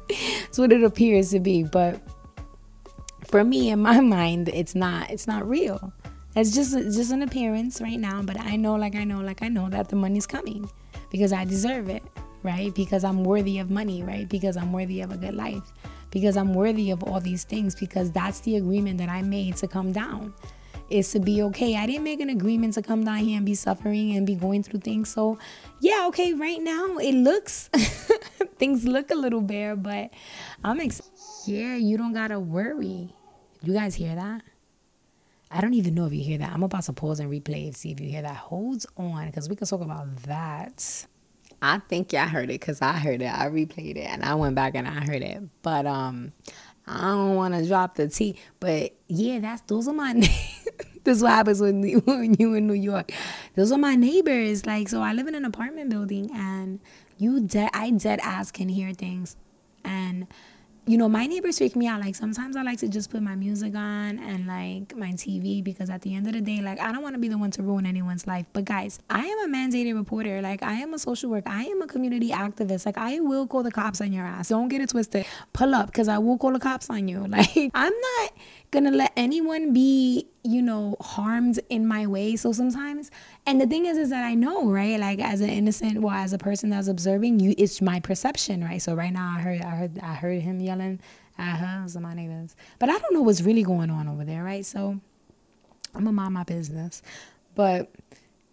That's 0.09 0.59
what 0.59 0.73
it 0.73 0.85
appears 0.85 1.31
to 1.31 1.41
be, 1.41 1.65
but 1.65 2.01
for 3.27 3.45
me 3.45 3.71
in 3.71 3.81
my 3.81 4.01
mind 4.01 4.49
it's 4.49 4.75
not 4.75 5.11
it's 5.11 5.27
not 5.27 5.47
real 5.49 5.93
it's 6.35 6.55
just 6.55 6.75
it's 6.75 6.97
just 6.97 7.11
an 7.11 7.23
appearance 7.23 7.81
right 7.81 7.99
now 7.99 8.23
but 8.23 8.39
i 8.41 8.57
know 8.57 8.77
like 8.77 8.95
i 8.95 9.05
know 9.05 9.21
like 9.21 9.43
i 9.43 9.49
know 9.49 9.69
that 9.69 9.89
the 9.89 9.97
money's 9.97 10.27
coming 10.27 10.69
because 11.17 11.33
i 11.33 11.45
deserve 11.45 11.89
it 11.89 12.03
right 12.43 12.75
because 12.75 13.05
i'm 13.05 13.25
worthy 13.25 13.59
of 13.59 13.71
money 13.71 14.03
right 14.03 14.29
because 14.29 14.57
i'm 14.57 14.71
worthy 14.71 15.01
of 15.01 15.11
a 15.11 15.17
good 15.17 15.35
life 15.35 15.73
because 16.11 16.37
i'm 16.37 16.53
worthy 16.53 16.91
of 16.91 17.03
all 17.05 17.21
these 17.21 17.45
things 17.45 17.75
because 17.75 18.11
that's 18.11 18.41
the 18.41 18.57
agreement 18.57 18.99
that 18.99 19.09
i 19.09 19.23
made 19.23 19.57
to 19.57 19.67
come 19.67 19.93
down 19.93 20.35
is 20.91 21.11
to 21.11 21.19
be 21.19 21.43
okay. 21.43 21.77
I 21.77 21.87
didn't 21.87 22.05
make 22.05 22.21
an 22.21 22.31
agreement 22.31 22.75
to 22.75 22.83
come 22.83 23.05
down 23.05 23.19
here 23.19 23.37
and 23.37 23.47
be 23.47 23.55
suffering 23.55 24.17
and 24.17 24.27
be 24.27 24.35
going 24.35 24.63
through 24.63 24.81
things. 24.81 25.09
So, 25.09 25.39
yeah, 25.81 26.05
okay, 26.09 26.33
right 26.33 26.61
now 26.61 26.99
it 26.99 27.13
looks, 27.13 27.69
things 28.59 28.85
look 28.85 29.11
a 29.11 29.15
little 29.15 29.41
bare, 29.41 29.77
but 29.77 30.11
I'm 30.63 30.81
excited. 30.81 31.13
Yeah, 31.47 31.77
you 31.77 31.97
don't 31.97 32.13
gotta 32.13 32.39
worry. 32.39 33.13
You 33.63 33.73
guys 33.73 33.95
hear 33.95 34.15
that? 34.15 34.43
I 35.51 35.61
don't 35.61 35.75
even 35.75 35.95
know 35.95 36.07
if 36.07 36.13
you 36.13 36.23
hear 36.23 36.39
that. 36.39 36.53
I'm 36.53 36.63
about 36.63 36.83
to 36.85 36.93
pause 36.93 37.21
and 37.21 37.31
replay 37.31 37.67
and 37.67 37.77
see 37.77 37.93
if 37.93 38.01
you 38.01 38.09
hear 38.09 38.23
that. 38.23 38.37
Holds 38.37 38.87
on, 38.97 39.27
because 39.27 39.49
we 39.49 39.57
can 39.57 39.67
talk 39.67 39.81
about 39.81 40.17
that. 40.25 41.07
I 41.63 41.79
think 41.89 42.13
y'all 42.13 42.29
heard 42.29 42.51
it 42.51 42.61
because 42.61 42.83
I 42.83 42.93
heard 42.93 43.23
it. 43.23 43.33
I 43.33 43.49
replayed 43.49 43.97
it 43.97 44.07
and 44.07 44.25
I 44.25 44.35
went 44.35 44.55
back 44.55 44.75
and 44.75 44.87
I 44.87 45.01
heard 45.01 45.23
it. 45.23 45.43
But 45.63 45.87
um, 45.87 46.33
I 46.87 47.01
don't 47.01 47.35
want 47.35 47.55
to 47.55 47.67
drop 47.67 47.95
the 47.95 48.09
T. 48.09 48.39
But 48.61 48.93
yeah, 49.09 49.39
that's 49.41 49.63
those 49.63 49.89
are 49.89 49.95
my. 49.95 50.13
this 51.05 51.17
is 51.17 51.23
what 51.23 51.33
happens 51.33 51.61
when 51.61 51.83
when 52.05 52.35
you 52.35 52.55
in 52.55 52.67
New 52.67 52.75
York. 52.75 53.13
Those 53.55 53.73
are 53.73 53.79
my 53.79 53.95
neighbors. 53.95 54.67
Like 54.67 54.89
so, 54.89 55.01
I 55.01 55.13
live 55.13 55.27
in 55.27 55.35
an 55.35 55.45
apartment 55.45 55.91
building, 55.91 56.31
and 56.35 56.81
you 57.19 57.41
dead. 57.41 57.71
I 57.73 57.91
dead 57.91 58.21
ass 58.23 58.51
can 58.51 58.69
hear 58.69 58.93
things, 58.93 59.37
and 59.85 60.27
you 60.89 60.97
know, 60.97 61.09
my 61.09 61.27
neighbors 61.27 61.59
freak 61.59 61.75
me 61.75 61.89
out. 61.89 62.01
Like 62.01 62.15
sometimes 62.15 62.57
I 62.57 62.63
like 62.63 62.79
to 62.79 62.89
just 62.89 63.11
put 63.11 63.21
my 63.21 63.35
music 63.35 63.75
on 63.75 64.21
and 64.21 64.47
like 64.47 64.97
my 64.97 65.11
TV 65.13 65.63
because 65.63 65.91
at 65.91 66.03
the 66.03 66.15
end 66.15 66.29
of 66.29 66.33
the 66.33 66.41
day, 66.41 66.61
like 66.61 66.79
I 66.79 66.93
don't 66.93 67.03
want 67.03 67.15
to 67.15 67.19
be 67.19 67.27
the 67.27 67.37
one 67.37 67.51
to 67.53 67.63
ruin 67.63 67.85
anyone's 67.85 68.25
life. 68.27 68.47
But 68.53 68.67
guys, 68.67 69.01
I 69.11 69.25
am 69.25 69.53
a 69.53 69.57
mandated 69.57 69.97
reporter. 69.97 70.41
Like 70.41 70.63
I 70.63 70.75
am 70.75 70.95
a 70.95 70.99
social 70.99 71.29
worker. 71.29 71.49
I 71.49 71.65
am 71.65 71.83
a 71.83 71.89
community 71.89 72.31
activist. 72.31 72.87
Like 72.87 72.99
I 72.99 73.19
will 73.19 73.49
call 73.49 73.65
the 73.65 73.73
cops 73.73 74.01
on 74.01 74.13
your 74.13 74.25
ass. 74.25 74.51
Don't 74.51 74.69
get 74.69 74.81
it 74.81 74.91
twisted. 74.91 75.27
Pull 75.53 75.75
up 75.75 75.87
because 75.87 76.07
I 76.07 76.19
will 76.19 76.39
call 76.39 76.53
the 76.53 76.61
cops 76.61 76.89
on 76.89 77.09
you. 77.09 77.27
Like 77.37 77.71
I'm 77.75 77.93
not 77.93 78.31
gonna 78.71 78.91
let 78.91 79.13
anyone 79.17 79.73
be 79.73 80.27
you 80.43 80.63
know 80.63 80.97
harmed 81.01 81.61
in 81.71 81.87
my 81.87 82.07
way. 82.07 82.37
So 82.37 82.53
sometimes 82.53 83.11
and 83.47 83.61
the 83.61 83.67
thing 83.67 83.87
is 83.87 83.99
is 83.99 84.11
that 84.11 84.25
i 84.25 84.35
know 84.35 84.69
right? 84.69 84.99
Like 84.99 85.21
as 85.21 85.41
an 85.41 85.51
innocent 85.51 86.01
well 86.01 86.15
as 86.15 86.33
a 86.33 86.39
person 86.39 86.71
that's 86.71 86.89
observing 86.89 87.41
you 87.41 87.55
it's 87.59 87.81
my 87.81 88.01
perception 88.01 88.63
right? 88.63 88.81
So 88.81 88.95
right 88.95 89.13
now 89.13 89.35
i 89.37 89.41
heard 89.41 89.63
i 89.63 89.71
heard 89.71 89.99
i 90.01 90.15
heard 90.15 90.43
him 90.43 90.61
yelling 90.61 91.01
at 91.39 91.57
her. 91.57 91.89
So 91.89 92.01
my 92.01 92.15
neighbors. 92.15 92.57
But 92.79 92.91
i 92.91 92.99
don't 92.99 93.15
know 93.15 93.23
what's 93.23 93.43
really 93.43 93.63
going 93.63 93.91
on 93.91 94.09
over 94.09 94.25
there 94.25 94.45
right? 94.45 94.65
So 94.65 95.01
i'm 95.95 96.01
gonna 96.05 96.13
mind 96.13 96.35
my 96.35 96.45
business. 96.45 97.03
But 97.55 97.91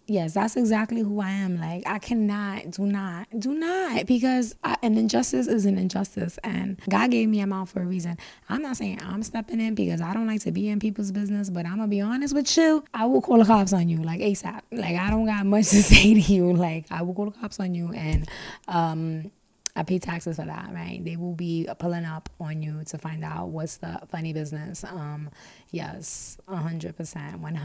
yes, 0.07 0.33
that's 0.33 0.55
exactly 0.55 1.01
who 1.01 1.19
I 1.19 1.31
am. 1.31 1.59
Like, 1.59 1.83
I 1.85 1.99
cannot, 1.99 2.71
do 2.71 2.85
not, 2.85 3.27
do 3.37 3.53
not, 3.53 4.05
because 4.05 4.55
I, 4.63 4.77
an 4.81 4.97
injustice 4.97 5.47
is 5.47 5.65
an 5.65 5.77
injustice, 5.77 6.37
and 6.43 6.79
God 6.89 7.11
gave 7.11 7.29
me 7.29 7.39
a 7.39 7.47
mouth 7.47 7.69
for 7.69 7.81
a 7.81 7.85
reason. 7.85 8.17
I'm 8.49 8.61
not 8.61 8.77
saying 8.77 8.99
I'm 9.01 9.23
stepping 9.23 9.59
in 9.59 9.75
because 9.75 10.01
I 10.01 10.13
don't 10.13 10.27
like 10.27 10.41
to 10.41 10.51
be 10.51 10.69
in 10.69 10.79
people's 10.79 11.11
business, 11.11 11.49
but 11.49 11.65
I'm 11.65 11.77
gonna 11.77 11.87
be 11.87 12.01
honest 12.01 12.33
with 12.35 12.55
you. 12.57 12.83
I 12.93 13.05
will 13.05 13.21
call 13.21 13.37
the 13.39 13.45
cops 13.45 13.73
on 13.73 13.89
you, 13.89 13.97
like 13.97 14.19
ASAP. 14.19 14.61
Like, 14.71 14.95
I 14.95 15.09
don't 15.09 15.25
got 15.25 15.45
much 15.45 15.69
to 15.69 15.83
say 15.83 16.13
to 16.13 16.19
you. 16.19 16.53
Like, 16.53 16.85
I 16.91 17.01
will 17.01 17.13
call 17.13 17.25
the 17.25 17.39
cops 17.39 17.59
on 17.59 17.75
you, 17.75 17.91
and 17.93 18.29
um. 18.67 19.31
I 19.75 19.81
pay 19.81 19.97
taxes 19.97 20.35
for 20.35 20.45
that, 20.45 20.69
right? 20.71 21.03
They 21.03 21.15
will 21.17 21.33
be 21.33 21.67
pulling 21.79 22.05
up 22.05 22.29
on 22.39 22.61
you 22.61 22.83
to 22.85 22.97
find 22.99 23.23
out 23.25 23.47
what's 23.47 23.77
the 23.77 24.01
funny 24.07 24.31
business. 24.31 24.83
Um, 24.83 25.31
yes, 25.71 26.37
hundred 26.47 26.95
percent, 26.95 27.39
one 27.39 27.55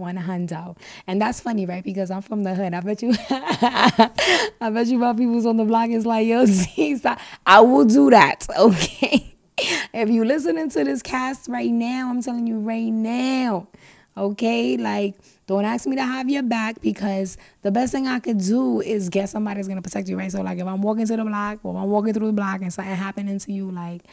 Okay 0.00 0.16
one 0.16 0.16
hundo. 0.16 0.76
And 1.06 1.20
that's 1.20 1.40
funny, 1.40 1.66
right? 1.66 1.84
Because 1.84 2.10
I'm 2.10 2.22
from 2.22 2.42
the 2.42 2.54
hood. 2.54 2.74
I 2.74 2.80
bet 2.80 3.02
you, 3.02 3.14
I 3.30 4.70
bet 4.72 4.86
you 4.88 4.98
my 4.98 5.12
people's 5.12 5.46
on 5.46 5.56
the 5.56 5.64
block 5.64 5.90
is 5.90 6.06
like, 6.06 6.26
yo, 6.26 6.46
see, 6.46 7.00
I 7.46 7.60
will 7.60 7.84
do 7.84 8.10
that, 8.10 8.46
okay? 8.58 9.34
if 9.92 10.08
you 10.08 10.24
listening 10.24 10.70
to 10.70 10.84
this 10.84 11.02
cast 11.02 11.48
right 11.48 11.70
now, 11.70 12.08
I'm 12.08 12.22
telling 12.22 12.46
you 12.46 12.58
right 12.58 12.90
now, 12.90 13.68
okay? 14.16 14.78
Like, 14.78 15.16
don't 15.46 15.66
ask 15.66 15.86
me 15.86 15.96
to 15.96 16.02
have 16.02 16.30
your 16.30 16.42
back 16.42 16.80
because 16.80 17.36
the 17.62 17.70
best 17.70 17.92
thing 17.92 18.06
I 18.06 18.20
could 18.20 18.38
do 18.38 18.80
is 18.80 19.10
get 19.10 19.28
somebody 19.28 19.56
that's 19.56 19.68
gonna 19.68 19.82
protect 19.82 20.08
you, 20.08 20.16
right? 20.16 20.32
So 20.32 20.40
like, 20.40 20.58
if 20.58 20.66
I'm 20.66 20.80
walking 20.80 21.06
to 21.06 21.16
the 21.16 21.24
block 21.24 21.58
or 21.62 21.76
I'm 21.76 21.90
walking 21.90 22.14
through 22.14 22.28
the 22.28 22.32
block 22.32 22.62
and 22.62 22.72
something 22.72 22.94
happening 22.94 23.38
to 23.38 23.52
you, 23.52 23.70
like 23.70 24.04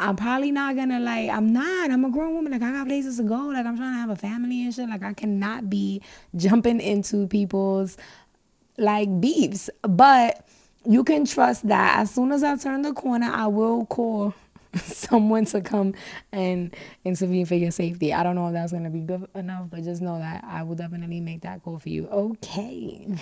I'm 0.00 0.16
probably 0.16 0.50
not 0.50 0.74
gonna 0.76 1.00
like 1.00 1.30
I'm 1.30 1.52
not. 1.52 1.90
I'm 1.90 2.04
a 2.04 2.10
grown 2.10 2.34
woman. 2.34 2.52
Like 2.52 2.62
I 2.62 2.72
got 2.72 2.86
places 2.86 3.16
to 3.18 3.22
go. 3.22 3.46
Like 3.46 3.64
I'm 3.64 3.76
trying 3.76 3.94
to 3.94 3.98
have 3.98 4.10
a 4.10 4.16
family 4.16 4.64
and 4.64 4.74
shit. 4.74 4.88
Like 4.88 5.04
I 5.04 5.12
cannot 5.12 5.70
be 5.70 6.02
jumping 6.34 6.80
into 6.80 7.26
people's 7.28 7.96
like 8.76 9.20
beefs. 9.20 9.70
But 9.82 10.46
you 10.84 11.04
can 11.04 11.24
trust 11.24 11.68
that 11.68 11.98
as 11.98 12.10
soon 12.10 12.32
as 12.32 12.42
I 12.42 12.56
turn 12.56 12.82
the 12.82 12.92
corner, 12.92 13.30
I 13.32 13.46
will 13.46 13.86
call 13.86 14.34
someone 14.74 15.44
to 15.46 15.60
come 15.60 15.94
and 16.32 16.74
intervene 17.04 17.46
for 17.46 17.54
your 17.54 17.70
safety. 17.70 18.12
I 18.12 18.24
don't 18.24 18.34
know 18.34 18.48
if 18.48 18.52
that's 18.52 18.72
gonna 18.72 18.90
be 18.90 19.00
good 19.00 19.28
enough, 19.34 19.68
but 19.70 19.84
just 19.84 20.02
know 20.02 20.18
that 20.18 20.44
I 20.44 20.64
will 20.64 20.74
definitely 20.74 21.20
make 21.20 21.42
that 21.42 21.62
call 21.62 21.78
for 21.78 21.88
you. 21.88 22.08
Okay. 22.08 23.14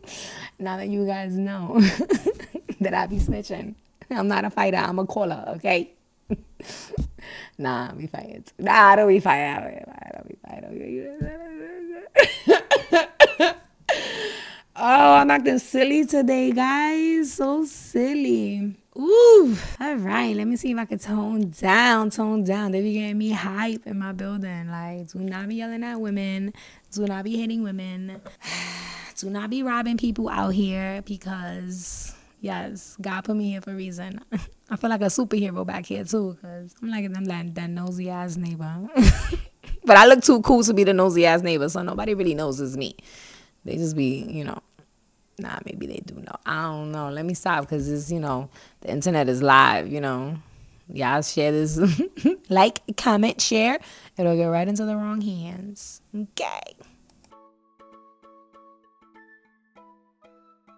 now 0.58 0.76
that 0.76 0.88
you 0.88 1.04
guys 1.04 1.36
know 1.36 1.80
that 2.80 2.94
I 2.94 3.06
be 3.06 3.16
snitching. 3.16 3.74
I'm 4.08 4.28
not 4.28 4.44
a 4.44 4.50
fighter, 4.50 4.76
I'm 4.76 4.98
a 4.98 5.06
caller, 5.06 5.44
okay? 5.56 5.94
Nah, 7.58 7.92
be 7.92 8.06
fighting. 8.06 8.44
Nah, 8.58 8.96
don't 8.96 9.08
be 9.08 9.20
fighting. 9.20 9.84
I 9.88 10.10
don't 10.14 10.28
be 10.28 10.36
fighting. 10.46 11.22
oh, 14.76 15.14
I'm 15.14 15.30
acting 15.30 15.58
silly 15.58 16.04
today, 16.06 16.52
guys. 16.52 17.32
So 17.32 17.64
silly. 17.64 18.76
Ooh. 18.96 19.56
All 19.80 19.94
right. 19.96 20.36
Let 20.36 20.46
me 20.46 20.56
see 20.56 20.72
if 20.72 20.78
I 20.78 20.84
can 20.84 20.98
tone 20.98 21.50
down, 21.50 22.10
tone 22.10 22.44
down. 22.44 22.72
They 22.72 22.82
be 22.82 22.94
getting 22.94 23.18
me 23.18 23.30
hype 23.30 23.86
in 23.86 23.98
my 23.98 24.12
building. 24.12 24.68
Like, 24.68 25.08
do 25.08 25.20
not 25.20 25.48
be 25.48 25.56
yelling 25.56 25.82
at 25.82 26.00
women. 26.00 26.52
Do 26.90 27.06
not 27.06 27.24
be 27.24 27.36
hitting 27.36 27.62
women. 27.62 28.20
do 29.16 29.30
not 29.30 29.48
be 29.50 29.62
robbing 29.62 29.96
people 29.96 30.28
out 30.28 30.50
here 30.50 31.02
because 31.06 32.11
Yes, 32.42 32.96
God 33.00 33.22
put 33.22 33.36
me 33.36 33.52
here 33.52 33.60
for 33.60 33.70
a 33.70 33.76
reason. 33.76 34.20
I 34.68 34.74
feel 34.74 34.90
like 34.90 35.00
a 35.00 35.04
superhero 35.04 35.64
back 35.64 35.86
here 35.86 36.02
too, 36.02 36.36
cause 36.42 36.74
I'm 36.82 36.90
like 36.90 37.04
I'm 37.04 37.22
like 37.22 37.54
that 37.54 37.70
nosy 37.70 38.10
ass 38.10 38.36
neighbor. 38.36 38.88
but 39.84 39.96
I 39.96 40.06
look 40.06 40.24
too 40.24 40.42
cool 40.42 40.64
to 40.64 40.74
be 40.74 40.82
the 40.82 40.92
nosy 40.92 41.24
ass 41.24 41.42
neighbor, 41.42 41.68
so 41.68 41.82
nobody 41.82 42.14
really 42.14 42.34
knows 42.34 42.60
it's 42.60 42.76
me. 42.76 42.96
They 43.64 43.76
just 43.76 43.96
be, 43.96 44.24
you 44.28 44.42
know, 44.42 44.58
nah, 45.38 45.56
maybe 45.64 45.86
they 45.86 46.02
do 46.04 46.16
know. 46.16 46.34
I 46.44 46.62
don't 46.62 46.90
know. 46.90 47.10
Let 47.10 47.24
me 47.24 47.34
stop, 47.34 47.68
cause 47.68 47.88
it's 47.88 48.10
you 48.10 48.18
know 48.18 48.50
the 48.80 48.90
internet 48.90 49.28
is 49.28 49.40
live. 49.40 49.86
You 49.86 50.00
know, 50.00 50.36
y'all 50.92 51.22
share 51.22 51.52
this, 51.52 51.78
like, 52.48 52.80
comment, 52.96 53.40
share. 53.40 53.78
It'll 54.18 54.36
go 54.36 54.50
right 54.50 54.66
into 54.66 54.84
the 54.84 54.96
wrong 54.96 55.20
hands. 55.20 56.02
Okay. 56.12 56.74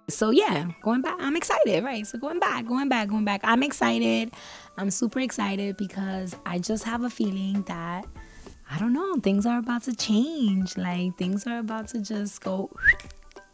So 0.08 0.30
yeah, 0.30 0.68
going 0.82 1.00
back, 1.00 1.16
I'm 1.18 1.36
excited, 1.36 1.82
right? 1.82 2.06
So 2.06 2.18
going 2.18 2.38
back, 2.38 2.66
going 2.66 2.88
back, 2.88 3.08
going 3.08 3.24
back. 3.24 3.40
I'm 3.44 3.62
excited. 3.62 4.32
I'm 4.76 4.90
super 4.90 5.20
excited 5.20 5.76
because 5.76 6.36
I 6.44 6.58
just 6.58 6.84
have 6.84 7.04
a 7.04 7.10
feeling 7.10 7.62
that 7.62 8.06
I 8.70 8.78
don't 8.78 8.92
know, 8.92 9.16
things 9.16 9.46
are 9.46 9.58
about 9.58 9.82
to 9.84 9.94
change. 9.94 10.76
Like 10.76 11.16
things 11.16 11.46
are 11.46 11.58
about 11.58 11.88
to 11.88 12.00
just 12.00 12.42
go 12.42 12.70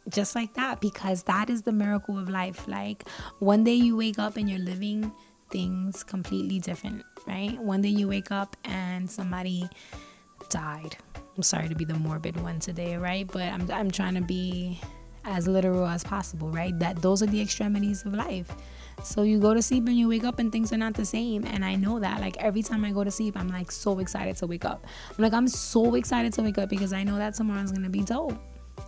just 0.09 0.35
like 0.35 0.55
that 0.55 0.81
because 0.81 1.25
that 1.25 1.51
is 1.51 1.63
the 1.63 1.73
miracle 1.73 2.19
of 2.19 2.29
life. 2.29 2.67
Like 2.67 3.09
one 3.39 3.65
day 3.65 3.75
you 3.75 3.97
wake 3.97 4.19
up 4.19 4.37
and 4.37 4.49
you're 4.49 4.59
living 4.59 5.13
things 5.51 6.03
completely 6.03 6.59
different, 6.59 7.05
right? 7.27 7.59
One 7.59 7.83
day 7.83 7.89
you 7.89 8.09
wake 8.09 8.31
up 8.31 8.57
and 8.65 9.11
somebody 9.11 9.69
died. 10.49 10.97
I'm 11.37 11.43
sorry 11.43 11.69
to 11.69 11.75
be 11.75 11.85
the 11.85 11.95
morbid 11.95 12.41
one 12.41 12.59
today, 12.61 12.97
right? 12.97 13.27
But 13.27 13.43
I'm 13.43 13.71
I'm 13.71 13.91
trying 13.91 14.15
to 14.15 14.21
be 14.21 14.81
as 15.25 15.47
literal 15.47 15.87
as 15.87 16.05
possible, 16.05 16.51
right? 16.51 16.79
That 16.79 17.03
those 17.03 17.23
are 17.23 17.27
the 17.27 17.41
extremities 17.41 18.05
of 18.05 18.15
life. 18.15 18.51
So 19.03 19.23
you 19.23 19.39
go 19.39 19.55
to 19.55 19.63
sleep 19.63 19.87
and 19.87 19.97
you 19.97 20.09
wake 20.09 20.25
up 20.25 20.39
and 20.39 20.53
things 20.53 20.73
are 20.73 20.77
not 20.77 20.95
the 20.95 21.05
same. 21.05 21.45
And 21.47 21.65
I 21.65 21.75
know 21.75 21.99
that. 22.01 22.21
Like 22.21 22.37
every 22.39 22.63
time 22.63 22.85
I 22.85 22.91
go 22.93 23.05
to 23.05 23.11
sleep, 23.11 23.37
I'm 23.37 23.49
like 23.49 23.71
so 23.71 23.99
excited 23.99 24.37
to 24.37 24.47
wake 24.47 24.65
up. 24.65 24.87
Like, 25.19 25.33
I'm 25.33 25.49
so 25.49 25.95
excited 25.95 26.33
to 26.35 26.43
wake 26.43 26.59
up 26.59 26.69
because 26.69 26.93
I 26.93 27.03
know 27.05 27.17
that 27.17 27.35
tomorrow's 27.35 27.73
gonna 27.73 27.91
be 27.91 28.03
dope. 28.03 28.39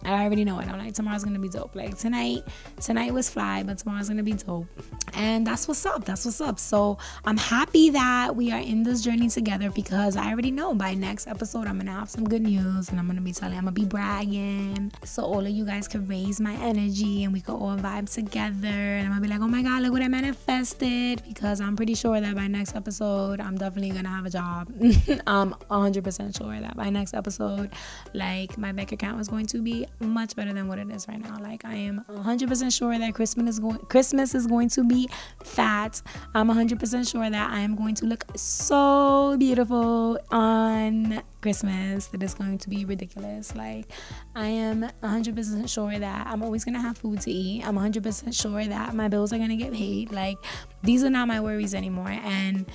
I 0.04 0.25
already 0.25 0.44
know 0.44 0.58
it. 0.61 0.68
I'm 0.68 0.78
like, 0.78 0.94
tomorrow's 0.94 1.25
gonna 1.25 1.38
be 1.38 1.49
dope. 1.49 1.75
Like 1.75 1.96
tonight, 1.99 2.42
tonight 2.80 3.12
was 3.12 3.28
fly, 3.30 3.62
but 3.62 3.78
tomorrow's 3.78 4.08
gonna 4.08 4.22
be 4.22 4.32
dope. 4.34 4.66
and 5.14 5.46
that's 5.46 5.68
what's 5.68 5.84
up 5.84 6.04
that's 6.04 6.25
what's 6.25 6.40
up 6.40 6.58
so 6.58 6.96
i'm 7.26 7.37
happy 7.37 7.90
that 7.90 8.34
we 8.34 8.50
are 8.50 8.61
in 8.61 8.82
this 8.82 9.02
journey 9.02 9.28
together 9.28 9.70
because 9.70 10.16
i 10.16 10.30
already 10.30 10.50
know 10.50 10.75
by 10.75 10.94
next 10.94 11.26
episode 11.26 11.66
i'm 11.66 11.76
gonna 11.78 11.92
have 11.92 12.08
some 12.08 12.25
good 12.26 12.40
news 12.42 12.88
and 12.88 12.99
i'm 12.99 13.06
gonna 13.06 13.20
be 13.20 13.32
telling 13.32 13.56
i'm 13.58 13.64
gonna 13.64 13.72
be 13.72 13.84
bragging 13.84 14.90
so 15.04 15.22
all 15.22 15.40
of 15.40 15.49
you 15.50 15.64
guys 15.66 15.87
can 15.87 16.06
raise 16.06 16.40
my 16.40 16.54
energy 16.54 17.25
and 17.25 17.32
we 17.32 17.40
can 17.40 17.54
all 17.54 17.76
vibe 17.76 18.11
together 18.12 18.68
and 18.68 19.06
i'm 19.06 19.11
gonna 19.12 19.20
be 19.20 19.28
like 19.28 19.40
oh 19.40 19.49
my 19.49 19.62
god 19.62 19.82
look 19.82 19.92
what 19.92 20.02
i 20.02 20.08
manifested 20.08 21.22
because 21.28 21.61
i'm 21.61 21.76
pretty 21.76 21.94
sure 21.94 22.20
that 22.20 22.34
by 22.34 22.46
next 22.46 22.75
episode 22.75 23.40
i'm 23.40 23.56
definitely 23.58 23.90
gonna 23.90 24.08
have 24.08 24.25
a 24.25 24.30
job 24.30 24.68
i'm 25.26 25.52
100% 25.70 26.37
sure 26.38 26.61
that 26.61 26.76
by 26.76 26.88
next 26.88 27.12
episode 27.14 27.70
like 28.14 28.56
my 28.56 28.72
bank 28.72 28.92
account 28.92 29.20
is 29.20 29.28
going 29.28 29.46
to 29.46 29.61
be 29.61 29.81
much 30.00 30.36
better 30.36 30.52
than 30.52 30.68
what 30.68 30.78
it 30.78 30.90
is 30.90 31.06
right 31.08 31.20
now 31.20 31.36
like 31.40 31.64
i 31.64 31.74
am 31.74 32.04
100% 32.10 32.76
sure 32.76 32.98
that 32.98 33.14
christmas 33.14 33.54
is 33.54 33.60
going 33.60 33.78
christmas 33.78 34.34
is 34.34 34.46
going 34.46 34.68
to 34.68 34.84
be 34.84 35.08
fat. 35.44 36.02
I'm 36.34 36.48
100% 36.48 37.10
sure 37.10 37.28
that 37.28 37.50
I 37.50 37.60
am 37.60 37.76
going 37.76 37.94
to 37.96 38.06
look 38.06 38.24
so 38.36 39.36
beautiful 39.38 40.18
on 40.30 41.22
Christmas 41.40 42.06
that 42.06 42.22
it's 42.22 42.34
going 42.34 42.58
to 42.58 42.68
be 42.68 42.84
ridiculous. 42.84 43.54
Like, 43.54 43.90
I 44.34 44.46
am 44.46 44.88
100% 45.02 45.68
sure 45.68 45.98
that 45.98 46.26
I'm 46.26 46.42
always 46.42 46.64
going 46.64 46.74
to 46.74 46.80
have 46.80 46.98
food 46.98 47.20
to 47.22 47.30
eat. 47.30 47.66
I'm 47.66 47.76
100% 47.76 48.40
sure 48.40 48.64
that 48.64 48.94
my 48.94 49.08
bills 49.08 49.32
are 49.32 49.38
going 49.38 49.50
to 49.50 49.56
get 49.56 49.72
paid. 49.72 50.12
Like, 50.12 50.36
these 50.82 51.04
are 51.04 51.10
not 51.10 51.28
my 51.28 51.40
worries 51.40 51.74
anymore. 51.74 52.10
And 52.10 52.66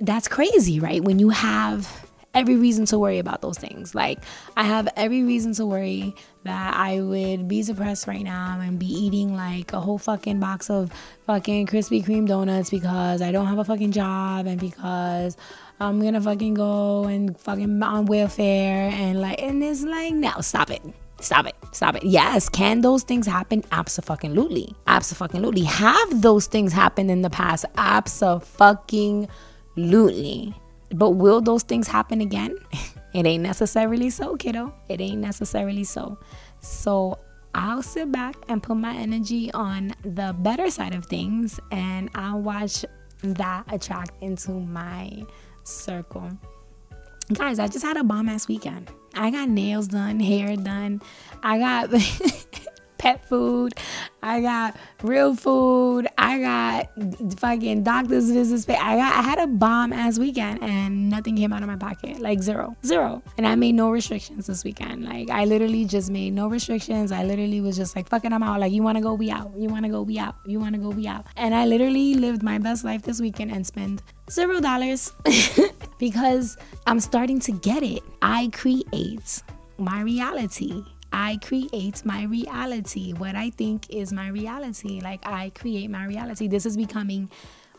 that's 0.00 0.28
crazy, 0.28 0.80
right? 0.80 1.02
When 1.02 1.18
you 1.18 1.30
have 1.30 2.11
every 2.34 2.56
reason 2.56 2.86
to 2.86 2.98
worry 2.98 3.18
about 3.18 3.42
those 3.42 3.58
things. 3.58 3.94
Like, 3.94 4.18
I 4.56 4.64
have 4.64 4.88
every 4.96 5.22
reason 5.22 5.52
to 5.54 5.66
worry 5.66 6.14
that 6.44 6.74
I 6.74 7.00
would 7.00 7.46
be 7.46 7.62
depressed 7.62 8.06
right 8.06 8.22
now 8.22 8.58
and 8.60 8.78
be 8.78 8.86
eating 8.86 9.34
like 9.36 9.72
a 9.72 9.80
whole 9.80 9.98
fucking 9.98 10.40
box 10.40 10.70
of 10.70 10.90
fucking 11.26 11.66
Krispy 11.66 12.04
Kreme 12.04 12.26
donuts 12.26 12.70
because 12.70 13.22
I 13.22 13.32
don't 13.32 13.46
have 13.46 13.58
a 13.58 13.64
fucking 13.64 13.92
job 13.92 14.46
and 14.46 14.60
because 14.60 15.36
I'm 15.78 16.00
gonna 16.00 16.20
fucking 16.20 16.54
go 16.54 17.04
and 17.04 17.38
fucking 17.38 17.82
on 17.82 18.06
welfare 18.06 18.90
and 18.92 19.20
like, 19.20 19.42
and 19.42 19.62
it's 19.62 19.82
like, 19.82 20.14
no, 20.14 20.40
stop 20.40 20.70
it. 20.70 20.82
Stop 21.20 21.46
it. 21.46 21.54
Stop 21.70 21.94
it. 21.96 22.02
Yes, 22.02 22.48
can 22.48 22.80
those 22.80 23.04
things 23.04 23.26
happen? 23.28 23.62
Absolutely. 23.70 24.74
Absolutely. 24.88 25.62
Have 25.62 26.22
those 26.22 26.46
things 26.46 26.72
happen 26.72 27.08
in 27.08 27.22
the 27.22 27.30
past? 27.30 27.64
Absolutely. 27.76 29.28
But 30.94 31.10
will 31.10 31.40
those 31.40 31.62
things 31.62 31.88
happen 31.88 32.20
again? 32.20 32.56
it 33.14 33.26
ain't 33.26 33.42
necessarily 33.42 34.10
so, 34.10 34.36
kiddo. 34.36 34.74
It 34.88 35.00
ain't 35.00 35.20
necessarily 35.20 35.84
so. 35.84 36.18
So 36.60 37.18
I'll 37.54 37.82
sit 37.82 38.10
back 38.10 38.36
and 38.48 38.62
put 38.62 38.76
my 38.76 38.94
energy 38.94 39.52
on 39.52 39.94
the 40.02 40.34
better 40.38 40.70
side 40.70 40.94
of 40.94 41.06
things 41.06 41.60
and 41.70 42.10
I'll 42.14 42.40
watch 42.40 42.84
that 43.22 43.64
attract 43.72 44.22
into 44.22 44.52
my 44.52 45.24
circle. 45.64 46.30
Guys, 47.32 47.58
I 47.58 47.68
just 47.68 47.84
had 47.84 47.96
a 47.96 48.04
bomb 48.04 48.28
ass 48.28 48.48
weekend. 48.48 48.90
I 49.14 49.30
got 49.30 49.48
nails 49.48 49.88
done, 49.88 50.18
hair 50.18 50.56
done. 50.56 51.02
I 51.42 51.58
got 51.58 51.90
pet 53.02 53.28
food. 53.28 53.74
I 54.22 54.40
got 54.40 54.76
real 55.02 55.34
food. 55.34 56.06
I 56.16 56.38
got 56.38 57.40
fucking 57.40 57.82
doctor's 57.82 58.30
visits. 58.30 58.68
I 58.68 58.94
got 58.96 59.12
I 59.12 59.22
had 59.22 59.40
a 59.40 59.48
bomb 59.48 59.92
ass 59.92 60.20
weekend 60.20 60.62
and 60.62 61.10
nothing 61.10 61.36
came 61.36 61.52
out 61.52 61.62
of 61.62 61.68
my 61.68 61.74
pocket. 61.76 62.20
Like 62.20 62.40
zero. 62.40 62.76
Zero. 62.86 63.20
And 63.36 63.46
I 63.46 63.56
made 63.56 63.74
no 63.74 63.90
restrictions 63.90 64.46
this 64.46 64.62
weekend. 64.62 65.04
Like 65.04 65.30
I 65.30 65.44
literally 65.46 65.84
just 65.84 66.10
made 66.10 66.32
no 66.32 66.46
restrictions. 66.46 67.10
I 67.10 67.24
literally 67.24 67.60
was 67.60 67.76
just 67.76 67.96
like 67.96 68.08
fucking 68.08 68.32
I'm 68.32 68.44
out. 68.44 68.60
Like 68.60 68.72
you 68.72 68.84
wanna 68.84 69.00
go, 69.00 69.14
we 69.14 69.32
out. 69.32 69.50
You 69.56 69.68
wanna 69.68 69.88
go, 69.88 70.02
we 70.02 70.20
out. 70.20 70.36
You 70.46 70.60
wanna 70.60 70.78
go, 70.78 70.90
we 70.90 71.08
out. 71.08 71.26
And 71.36 71.56
I 71.56 71.66
literally 71.66 72.14
lived 72.14 72.44
my 72.44 72.58
best 72.58 72.84
life 72.84 73.02
this 73.02 73.20
weekend 73.20 73.50
and 73.50 73.66
spent 73.66 74.00
zero 74.30 74.60
dollars 74.60 75.12
because 75.98 76.56
I'm 76.86 77.00
starting 77.00 77.40
to 77.40 77.52
get 77.52 77.82
it. 77.82 78.04
I 78.22 78.48
create 78.52 79.42
my 79.76 80.02
reality. 80.02 80.84
I 81.12 81.38
create 81.42 82.04
my 82.04 82.24
reality. 82.24 83.12
What 83.12 83.36
I 83.36 83.50
think 83.50 83.90
is 83.90 84.12
my 84.12 84.28
reality. 84.28 85.00
Like 85.00 85.20
I 85.26 85.50
create 85.50 85.90
my 85.90 86.06
reality. 86.06 86.48
This 86.48 86.66
is 86.66 86.76
becoming 86.76 87.30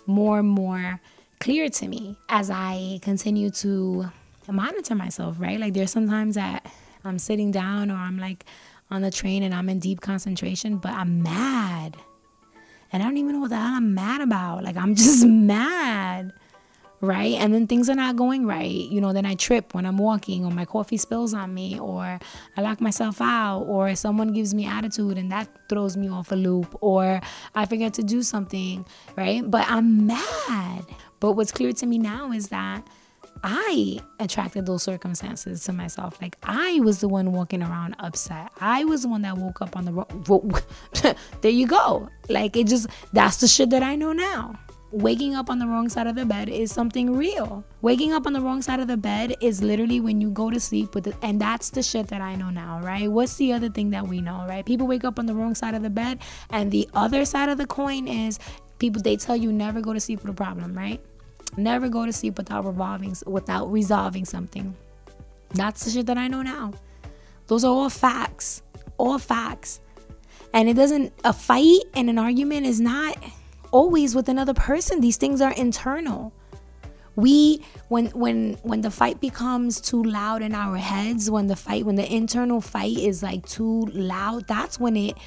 more 0.05 0.39
and 0.39 0.47
more 0.49 0.99
clear 1.39 1.69
to 1.69 1.87
me 1.87 2.17
as 2.29 2.49
I 2.49 2.99
continue 3.01 3.49
to 3.51 4.05
monitor 4.51 4.95
myself, 4.95 5.37
right? 5.39 5.59
Like 5.59 5.73
there's 5.73 5.91
sometimes 5.91 6.35
that 6.35 6.65
I'm 7.03 7.19
sitting 7.19 7.51
down 7.51 7.91
or 7.91 7.95
I'm 7.95 8.17
like 8.17 8.45
on 8.91 9.01
the 9.01 9.11
train 9.11 9.43
and 9.43 9.53
I'm 9.53 9.69
in 9.69 9.79
deep 9.79 10.01
concentration, 10.01 10.77
but 10.77 10.91
I'm 10.91 11.23
mad. 11.23 11.97
And 12.91 13.01
I 13.01 13.05
don't 13.05 13.17
even 13.17 13.33
know 13.33 13.39
what 13.39 13.49
the 13.49 13.57
hell 13.57 13.73
I'm 13.75 13.93
mad 13.93 14.21
about. 14.21 14.63
Like 14.63 14.77
I'm 14.77 14.95
just 15.05 15.25
mad 15.25 16.33
right? 17.03 17.33
And 17.33 17.53
then 17.53 17.67
things 17.67 17.89
are 17.89 17.95
not 17.95 18.15
going 18.15 18.45
right. 18.45 18.71
You 18.71 19.01
know, 19.01 19.11
then 19.11 19.25
I 19.25 19.35
trip 19.35 19.73
when 19.73 19.85
I'm 19.85 19.97
walking, 19.97 20.45
or 20.45 20.51
my 20.51 20.63
coffee 20.63 20.95
spills 20.95 21.33
on 21.33 21.53
me, 21.53 21.77
or 21.77 22.17
I 22.55 22.61
lock 22.61 22.79
myself 22.79 23.19
out, 23.19 23.63
or 23.63 23.93
someone 23.95 24.31
gives 24.31 24.53
me 24.53 24.65
attitude 24.65 25.17
and 25.17 25.29
that 25.31 25.49
throws 25.67 25.97
me 25.97 26.07
off 26.07 26.31
a 26.31 26.35
loop, 26.35 26.75
or 26.81 27.19
I 27.55 27.65
forget 27.65 27.93
to 27.95 28.03
do 28.03 28.23
something, 28.23 28.85
right? 29.17 29.49
But 29.49 29.65
I'm 29.69 30.07
mad. 30.07 30.85
But 31.19 31.33
what's 31.33 31.51
clear 31.51 31.73
to 31.73 31.85
me 31.85 31.99
now 31.99 32.31
is 32.31 32.47
that. 32.47 32.87
I 33.45 33.99
attracted 34.21 34.67
those 34.67 34.83
circumstances 34.83 35.65
to 35.65 35.73
myself. 35.73 36.21
Like 36.21 36.37
I 36.43 36.79
was 36.79 37.01
the 37.01 37.09
one 37.09 37.33
walking 37.33 37.61
around 37.61 37.95
upset. 37.99 38.51
I 38.61 38.85
was 38.85 39.01
the 39.01 39.09
one 39.09 39.23
that 39.23 39.37
woke 39.37 39.61
up 39.61 39.75
on 39.75 39.83
the 39.83 39.91
road. 39.91 40.63
there 41.41 41.51
you 41.51 41.67
go. 41.67 42.07
Like 42.29 42.55
it 42.55 42.67
just 42.67 42.87
that's 43.11 43.37
the 43.37 43.49
shit 43.49 43.71
that 43.71 43.83
I 43.83 43.95
know 43.95 44.13
now 44.13 44.57
waking 44.93 45.33
up 45.33 45.49
on 45.49 45.57
the 45.57 45.65
wrong 45.65 45.89
side 45.89 46.05
of 46.05 46.15
the 46.15 46.25
bed 46.25 46.47
is 46.49 46.71
something 46.71 47.15
real. 47.15 47.63
Waking 47.81 48.13
up 48.13 48.27
on 48.27 48.33
the 48.33 48.39
wrong 48.39 48.61
side 48.61 48.79
of 48.79 48.87
the 48.87 48.95
bed 48.95 49.35
is 49.41 49.63
literally 49.63 49.99
when 49.99 50.21
you 50.21 50.29
go 50.29 50.51
to 50.51 50.59
sleep 50.59 50.93
with 50.93 51.07
it, 51.07 51.15
and 51.23 51.41
that's 51.41 51.71
the 51.71 51.81
shit 51.81 52.07
that 52.07 52.21
I 52.21 52.35
know 52.35 52.51
now, 52.51 52.79
right? 52.81 53.11
What's 53.11 53.35
the 53.37 53.53
other 53.53 53.69
thing 53.69 53.89
that 53.89 54.07
we 54.07 54.21
know, 54.21 54.45
right? 54.47 54.63
People 54.63 54.85
wake 54.85 55.03
up 55.03 55.17
on 55.17 55.25
the 55.25 55.33
wrong 55.33 55.55
side 55.55 55.73
of 55.73 55.81
the 55.81 55.89
bed, 55.89 56.19
and 56.51 56.71
the 56.71 56.87
other 56.93 57.25
side 57.25 57.49
of 57.49 57.57
the 57.57 57.65
coin 57.65 58.07
is 58.07 58.37
people 58.77 59.01
they 59.01 59.17
tell 59.17 59.35
you 59.35 59.51
never 59.51 59.81
go 59.81 59.93
to 59.93 59.99
sleep 59.99 60.21
with 60.21 60.29
a 60.29 60.35
problem, 60.35 60.77
right? 60.77 61.03
Never 61.57 61.89
go 61.89 62.05
to 62.05 62.13
sleep 62.13 62.37
without 62.37 62.63
revolving 62.63 63.15
without 63.25 63.71
resolving 63.71 64.25
something. 64.25 64.75
That's 65.55 65.85
the 65.85 65.91
shit 65.91 66.05
that 66.05 66.17
I 66.19 66.27
know 66.27 66.43
now. 66.43 66.73
Those 67.47 67.63
are 67.63 67.73
all 67.73 67.89
facts. 67.89 68.61
All 68.97 69.17
facts. 69.17 69.79
And 70.53 70.69
it 70.69 70.75
doesn't 70.75 71.13
a 71.23 71.33
fight 71.33 71.81
and 71.95 72.09
an 72.11 72.19
argument 72.19 72.67
is 72.67 72.79
not 72.79 73.17
always 73.73 74.15
with 74.15 74.29
another 74.29 74.53
person. 74.53 75.01
These 75.01 75.17
things 75.17 75.41
are 75.41 75.51
internal. 75.51 76.31
We 77.15 77.63
when 77.89 78.07
when 78.07 78.53
when 78.63 78.81
the 78.81 78.89
fight 78.89 79.19
becomes 79.19 79.81
too 79.81 80.01
loud 80.01 80.41
in 80.41 80.55
our 80.55 80.77
heads, 80.77 81.29
when 81.29 81.47
the 81.47 81.55
fight 81.55 81.85
when 81.85 81.95
the 81.95 82.11
internal 82.11 82.61
fight 82.61 82.97
is 82.97 83.21
like 83.21 83.45
too 83.45 83.81
loud, 83.93 84.47
that's 84.47 84.79
when 84.79 84.95
it 84.95 85.17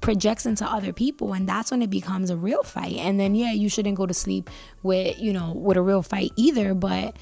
projects 0.00 0.46
into 0.46 0.64
other 0.64 0.92
people 0.92 1.34
and 1.34 1.46
that's 1.46 1.70
when 1.70 1.82
it 1.82 1.90
becomes 1.90 2.30
a 2.30 2.36
real 2.36 2.62
fight. 2.62 2.96
And 2.96 3.20
then 3.20 3.34
yeah, 3.34 3.52
you 3.52 3.68
shouldn't 3.68 3.96
go 3.96 4.06
to 4.06 4.14
sleep 4.14 4.48
with, 4.82 5.20
you 5.20 5.32
know, 5.32 5.52
with 5.52 5.76
a 5.76 5.82
real 5.82 6.02
fight 6.02 6.32
either, 6.36 6.74
but 6.74 7.16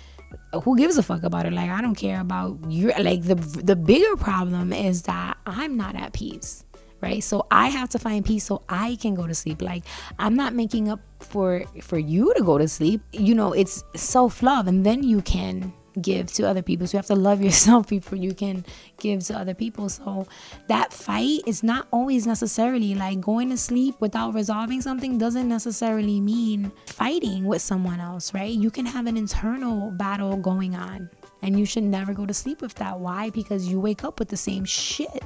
who 0.62 0.76
gives 0.76 0.96
a 0.96 1.02
fuck 1.02 1.22
about 1.22 1.44
it? 1.44 1.52
Like 1.52 1.70
I 1.70 1.82
don't 1.82 1.96
care 1.96 2.20
about 2.20 2.58
your 2.68 2.92
like 3.00 3.24
the 3.24 3.34
the 3.34 3.76
bigger 3.76 4.16
problem 4.16 4.72
is 4.72 5.02
that 5.02 5.36
I'm 5.44 5.76
not 5.76 5.96
at 5.96 6.12
peace 6.12 6.64
right? 7.00 7.22
So 7.22 7.46
i 7.50 7.68
have 7.68 7.88
to 7.90 7.98
find 7.98 8.24
peace 8.24 8.44
so 8.44 8.62
i 8.68 8.96
can 9.00 9.14
go 9.14 9.26
to 9.26 9.34
sleep. 9.34 9.62
Like 9.62 9.84
i'm 10.18 10.34
not 10.34 10.54
making 10.54 10.88
up 10.88 11.00
for 11.20 11.64
for 11.82 11.98
you 11.98 12.32
to 12.36 12.42
go 12.42 12.58
to 12.58 12.68
sleep. 12.68 13.00
You 13.12 13.34
know 13.34 13.52
it's 13.52 13.84
self-love 13.94 14.66
and 14.66 14.84
then 14.84 15.02
you 15.02 15.22
can 15.22 15.72
give 16.00 16.32
to 16.32 16.44
other 16.44 16.62
people. 16.62 16.86
So 16.86 16.96
you 16.96 16.98
have 16.98 17.06
to 17.06 17.16
love 17.16 17.42
yourself 17.46 17.88
before 17.88 18.18
you 18.18 18.34
can 18.34 18.64
give 18.98 19.24
to 19.24 19.36
other 19.36 19.54
people. 19.54 19.88
So 19.88 20.26
that 20.68 20.92
fight 20.92 21.40
is 21.46 21.62
not 21.62 21.88
always 21.90 22.26
necessarily 22.26 22.94
like 22.94 23.20
going 23.20 23.50
to 23.50 23.56
sleep 23.56 23.96
without 24.00 24.34
resolving 24.34 24.80
something 24.80 25.18
doesn't 25.18 25.48
necessarily 25.48 26.20
mean 26.20 26.72
fighting 26.86 27.44
with 27.44 27.62
someone 27.62 28.00
else 28.00 28.32
right? 28.34 28.50
You 28.50 28.70
can 28.70 28.86
have 28.86 29.06
an 29.06 29.16
internal 29.16 29.90
battle 29.92 30.36
going 30.36 30.74
on 30.74 31.10
and 31.42 31.58
you 31.58 31.64
should 31.64 31.84
never 31.84 32.12
go 32.12 32.26
to 32.26 32.34
sleep 32.34 32.60
with 32.60 32.74
that. 32.74 32.98
Why? 32.98 33.30
Because 33.30 33.68
you 33.68 33.80
wake 33.80 34.04
up 34.04 34.18
with 34.18 34.28
the 34.28 34.36
same 34.36 34.64
shit 34.64 35.22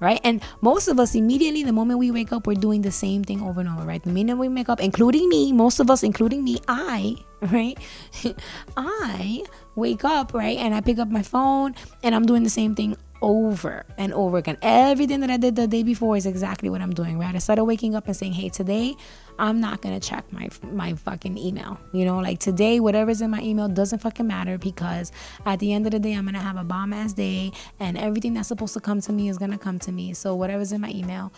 right? 0.00 0.20
And 0.24 0.42
most 0.60 0.88
of 0.88 0.98
us 1.00 1.14
immediately, 1.14 1.62
the 1.62 1.72
moment 1.72 1.98
we 1.98 2.10
wake 2.10 2.32
up, 2.32 2.46
we're 2.46 2.54
doing 2.54 2.82
the 2.82 2.92
same 2.92 3.24
thing 3.24 3.42
over 3.42 3.60
and 3.60 3.68
over, 3.68 3.82
right? 3.82 4.02
The 4.02 4.10
minute 4.10 4.36
we 4.36 4.48
wake 4.48 4.68
up, 4.68 4.80
including 4.80 5.28
me, 5.28 5.52
most 5.52 5.80
of 5.80 5.90
us, 5.90 6.02
including 6.02 6.44
me, 6.44 6.60
I, 6.68 7.16
right? 7.52 7.78
I 8.76 9.42
wake 9.74 10.04
up, 10.04 10.34
right? 10.34 10.58
And 10.58 10.74
I 10.74 10.80
pick 10.80 10.98
up 10.98 11.08
my 11.08 11.22
phone 11.22 11.74
and 12.02 12.14
I'm 12.14 12.26
doing 12.26 12.42
the 12.42 12.50
same 12.50 12.74
thing 12.74 12.96
over 13.22 13.84
and 13.98 14.12
over 14.12 14.38
again. 14.38 14.58
Everything 14.62 15.20
that 15.20 15.30
I 15.30 15.36
did 15.36 15.56
the 15.56 15.66
day 15.66 15.82
before 15.82 16.16
is 16.16 16.26
exactly 16.26 16.70
what 16.70 16.80
I'm 16.80 16.92
doing, 16.92 17.18
right? 17.18 17.34
I 17.34 17.38
started 17.38 17.64
waking 17.64 17.94
up 17.94 18.06
and 18.06 18.16
saying, 18.16 18.32
"Hey, 18.32 18.48
today 18.48 18.94
I'm 19.38 19.60
not 19.60 19.82
gonna 19.82 20.00
check 20.00 20.30
my 20.32 20.48
my 20.70 20.94
fucking 20.94 21.38
email." 21.38 21.78
You 21.92 22.04
know, 22.04 22.18
like 22.18 22.38
today, 22.38 22.80
whatever's 22.80 23.20
in 23.20 23.30
my 23.30 23.40
email 23.40 23.68
doesn't 23.68 24.00
fucking 24.00 24.26
matter 24.26 24.58
because 24.58 25.12
at 25.44 25.58
the 25.58 25.72
end 25.72 25.86
of 25.86 25.92
the 25.92 25.98
day, 25.98 26.12
I'm 26.12 26.24
gonna 26.24 26.40
have 26.40 26.56
a 26.56 26.64
bomb 26.64 26.92
ass 26.92 27.12
day, 27.12 27.52
and 27.80 27.96
everything 27.96 28.34
that's 28.34 28.48
supposed 28.48 28.74
to 28.74 28.80
come 28.80 29.00
to 29.02 29.12
me 29.12 29.28
is 29.28 29.38
gonna 29.38 29.58
come 29.58 29.78
to 29.80 29.92
me. 29.92 30.12
So 30.14 30.34
whatever's 30.34 30.72
in 30.72 30.80
my 30.80 30.90
email, 30.90 31.32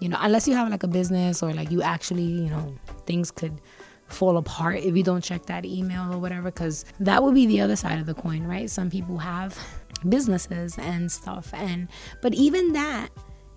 you 0.00 0.08
know, 0.08 0.18
unless 0.20 0.46
you 0.48 0.54
have 0.54 0.70
like 0.70 0.82
a 0.82 0.88
business 0.88 1.42
or 1.42 1.52
like 1.52 1.70
you 1.70 1.82
actually, 1.82 2.22
you 2.22 2.50
know, 2.50 2.74
things 3.06 3.30
could 3.30 3.60
fall 4.08 4.36
apart 4.36 4.76
if 4.76 4.96
you 4.96 5.02
don't 5.02 5.24
check 5.24 5.46
that 5.46 5.64
email 5.64 6.12
or 6.12 6.18
whatever 6.18 6.50
because 6.50 6.84
that 7.00 7.22
would 7.22 7.34
be 7.34 7.46
the 7.46 7.60
other 7.60 7.74
side 7.74 7.98
of 7.98 8.04
the 8.04 8.12
coin 8.14 8.44
right 8.44 8.68
some 8.68 8.90
people 8.90 9.16
have 9.16 9.58
businesses 10.08 10.78
and 10.78 11.10
stuff. 11.10 11.50
And 11.52 11.88
but 12.22 12.34
even 12.34 12.72
that 12.72 13.08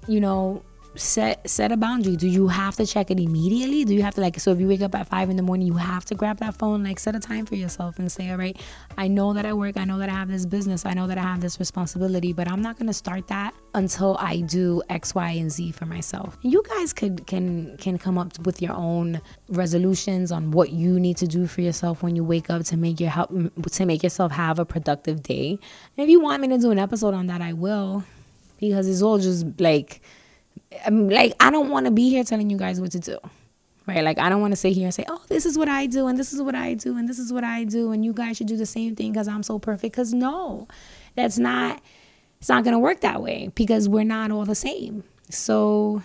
you 0.07 0.19
know 0.19 0.63
set 0.97 1.49
set 1.49 1.71
a 1.71 1.77
boundary. 1.77 2.15
Do 2.15 2.27
you 2.27 2.47
have 2.47 2.75
to 2.77 2.85
check 2.85 3.11
it 3.11 3.19
immediately? 3.19 3.85
Do 3.85 3.93
you 3.93 4.01
have 4.03 4.15
to 4.15 4.21
like 4.21 4.39
so 4.39 4.51
if 4.51 4.59
you 4.59 4.67
wake 4.67 4.81
up 4.81 4.95
at 4.95 5.07
five 5.07 5.29
in 5.29 5.35
the 5.35 5.43
morning 5.43 5.67
you 5.67 5.75
have 5.75 6.05
to 6.05 6.15
grab 6.15 6.39
that 6.39 6.55
phone 6.55 6.83
like 6.83 6.99
set 6.99 7.15
a 7.15 7.19
time 7.19 7.45
for 7.45 7.55
yourself 7.55 7.99
and 7.99 8.11
say 8.11 8.31
all 8.31 8.37
right 8.37 8.59
i 8.97 9.07
know 9.07 9.33
that 9.33 9.45
i 9.45 9.53
work. 9.53 9.77
I 9.77 9.85
know 9.85 9.97
that 9.99 10.09
i 10.09 10.13
have 10.13 10.29
this 10.29 10.45
business. 10.45 10.85
I 10.85 10.93
know 10.93 11.07
that 11.07 11.17
i 11.17 11.21
have 11.21 11.41
this 11.41 11.59
responsibility 11.59 12.33
but 12.33 12.49
i'm 12.49 12.61
not 12.61 12.77
going 12.77 12.87
to 12.87 12.93
start 12.93 13.27
that 13.27 13.53
until 13.75 14.17
i 14.19 14.41
do 14.41 14.81
x 14.89 15.13
y 15.15 15.31
and 15.31 15.51
z 15.51 15.71
for 15.71 15.85
myself. 15.85 16.37
You 16.41 16.63
guys 16.67 16.93
could 16.93 17.27
can 17.27 17.77
can 17.77 17.97
come 17.97 18.17
up 18.17 18.37
with 18.45 18.61
your 18.61 18.73
own 18.73 19.21
resolutions 19.49 20.31
on 20.31 20.51
what 20.51 20.71
you 20.71 20.99
need 20.99 21.17
to 21.17 21.27
do 21.27 21.47
for 21.47 21.61
yourself 21.61 22.03
when 22.03 22.15
you 22.15 22.23
wake 22.23 22.49
up 22.49 22.63
to 22.65 22.77
make 22.77 22.99
your 22.99 23.09
help 23.09 23.31
to 23.71 23.85
make 23.85 24.03
yourself 24.03 24.31
have 24.31 24.59
a 24.59 24.65
productive 24.65 25.23
day. 25.23 25.59
And 25.97 26.03
if 26.03 26.09
you 26.09 26.19
want 26.19 26.41
me 26.41 26.47
to 26.49 26.57
do 26.57 26.71
an 26.71 26.79
episode 26.79 27.13
on 27.13 27.27
that 27.27 27.41
i 27.41 27.53
will 27.53 28.03
because 28.59 28.87
it's 28.87 29.01
all 29.01 29.17
just 29.19 29.45
like 29.59 30.01
I'm 30.85 31.09
like 31.09 31.33
I 31.39 31.49
don't 31.51 31.69
want 31.69 31.85
to 31.85 31.91
be 31.91 32.09
here 32.09 32.23
telling 32.23 32.49
you 32.49 32.57
guys 32.57 32.79
what 32.81 32.91
to 32.91 32.99
do. 32.99 33.17
Right? 33.85 34.03
Like 34.03 34.17
I 34.17 34.27
don't 34.27 34.41
want 34.41 34.51
to 34.51 34.57
sit 34.57 34.73
here 34.73 34.85
and 34.85 34.93
say, 34.93 35.05
"Oh, 35.07 35.23
this 35.29 35.45
is 35.45 35.57
what 35.57 35.69
I 35.69 35.85
do 35.85 36.07
and 36.07 36.19
this 36.19 36.33
is 36.33 36.41
what 36.41 36.55
I 36.55 36.73
do 36.73 36.97
and 36.97 37.07
this 37.07 37.19
is 37.19 37.31
what 37.31 37.45
I 37.45 37.63
do 37.63 37.91
and 37.93 38.03
you 38.03 38.11
guys 38.11 38.37
should 38.37 38.47
do 38.47 38.57
the 38.57 38.65
same 38.65 38.95
thing 38.95 39.13
cuz 39.13 39.27
I'm 39.27 39.43
so 39.43 39.59
perfect." 39.59 39.95
Cuz 39.95 40.13
no. 40.13 40.67
That's 41.15 41.37
not 41.37 41.81
it's 42.39 42.49
not 42.49 42.63
going 42.63 42.73
to 42.73 42.79
work 42.79 43.01
that 43.01 43.21
way 43.21 43.51
because 43.55 43.89
we're 43.89 44.03
not 44.03 44.31
all 44.31 44.45
the 44.45 44.55
same. 44.55 45.03
So 45.29 46.03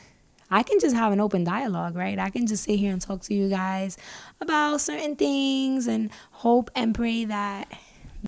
I 0.50 0.62
can 0.62 0.80
just 0.80 0.96
have 0.96 1.12
an 1.12 1.20
open 1.20 1.44
dialogue, 1.44 1.96
right? 1.96 2.18
I 2.18 2.30
can 2.30 2.46
just 2.46 2.64
sit 2.64 2.78
here 2.78 2.92
and 2.92 3.00
talk 3.00 3.22
to 3.22 3.34
you 3.34 3.48
guys 3.48 3.96
about 4.40 4.80
certain 4.80 5.16
things 5.16 5.86
and 5.86 6.10
hope 6.30 6.70
and 6.74 6.94
pray 6.94 7.24
that 7.26 7.70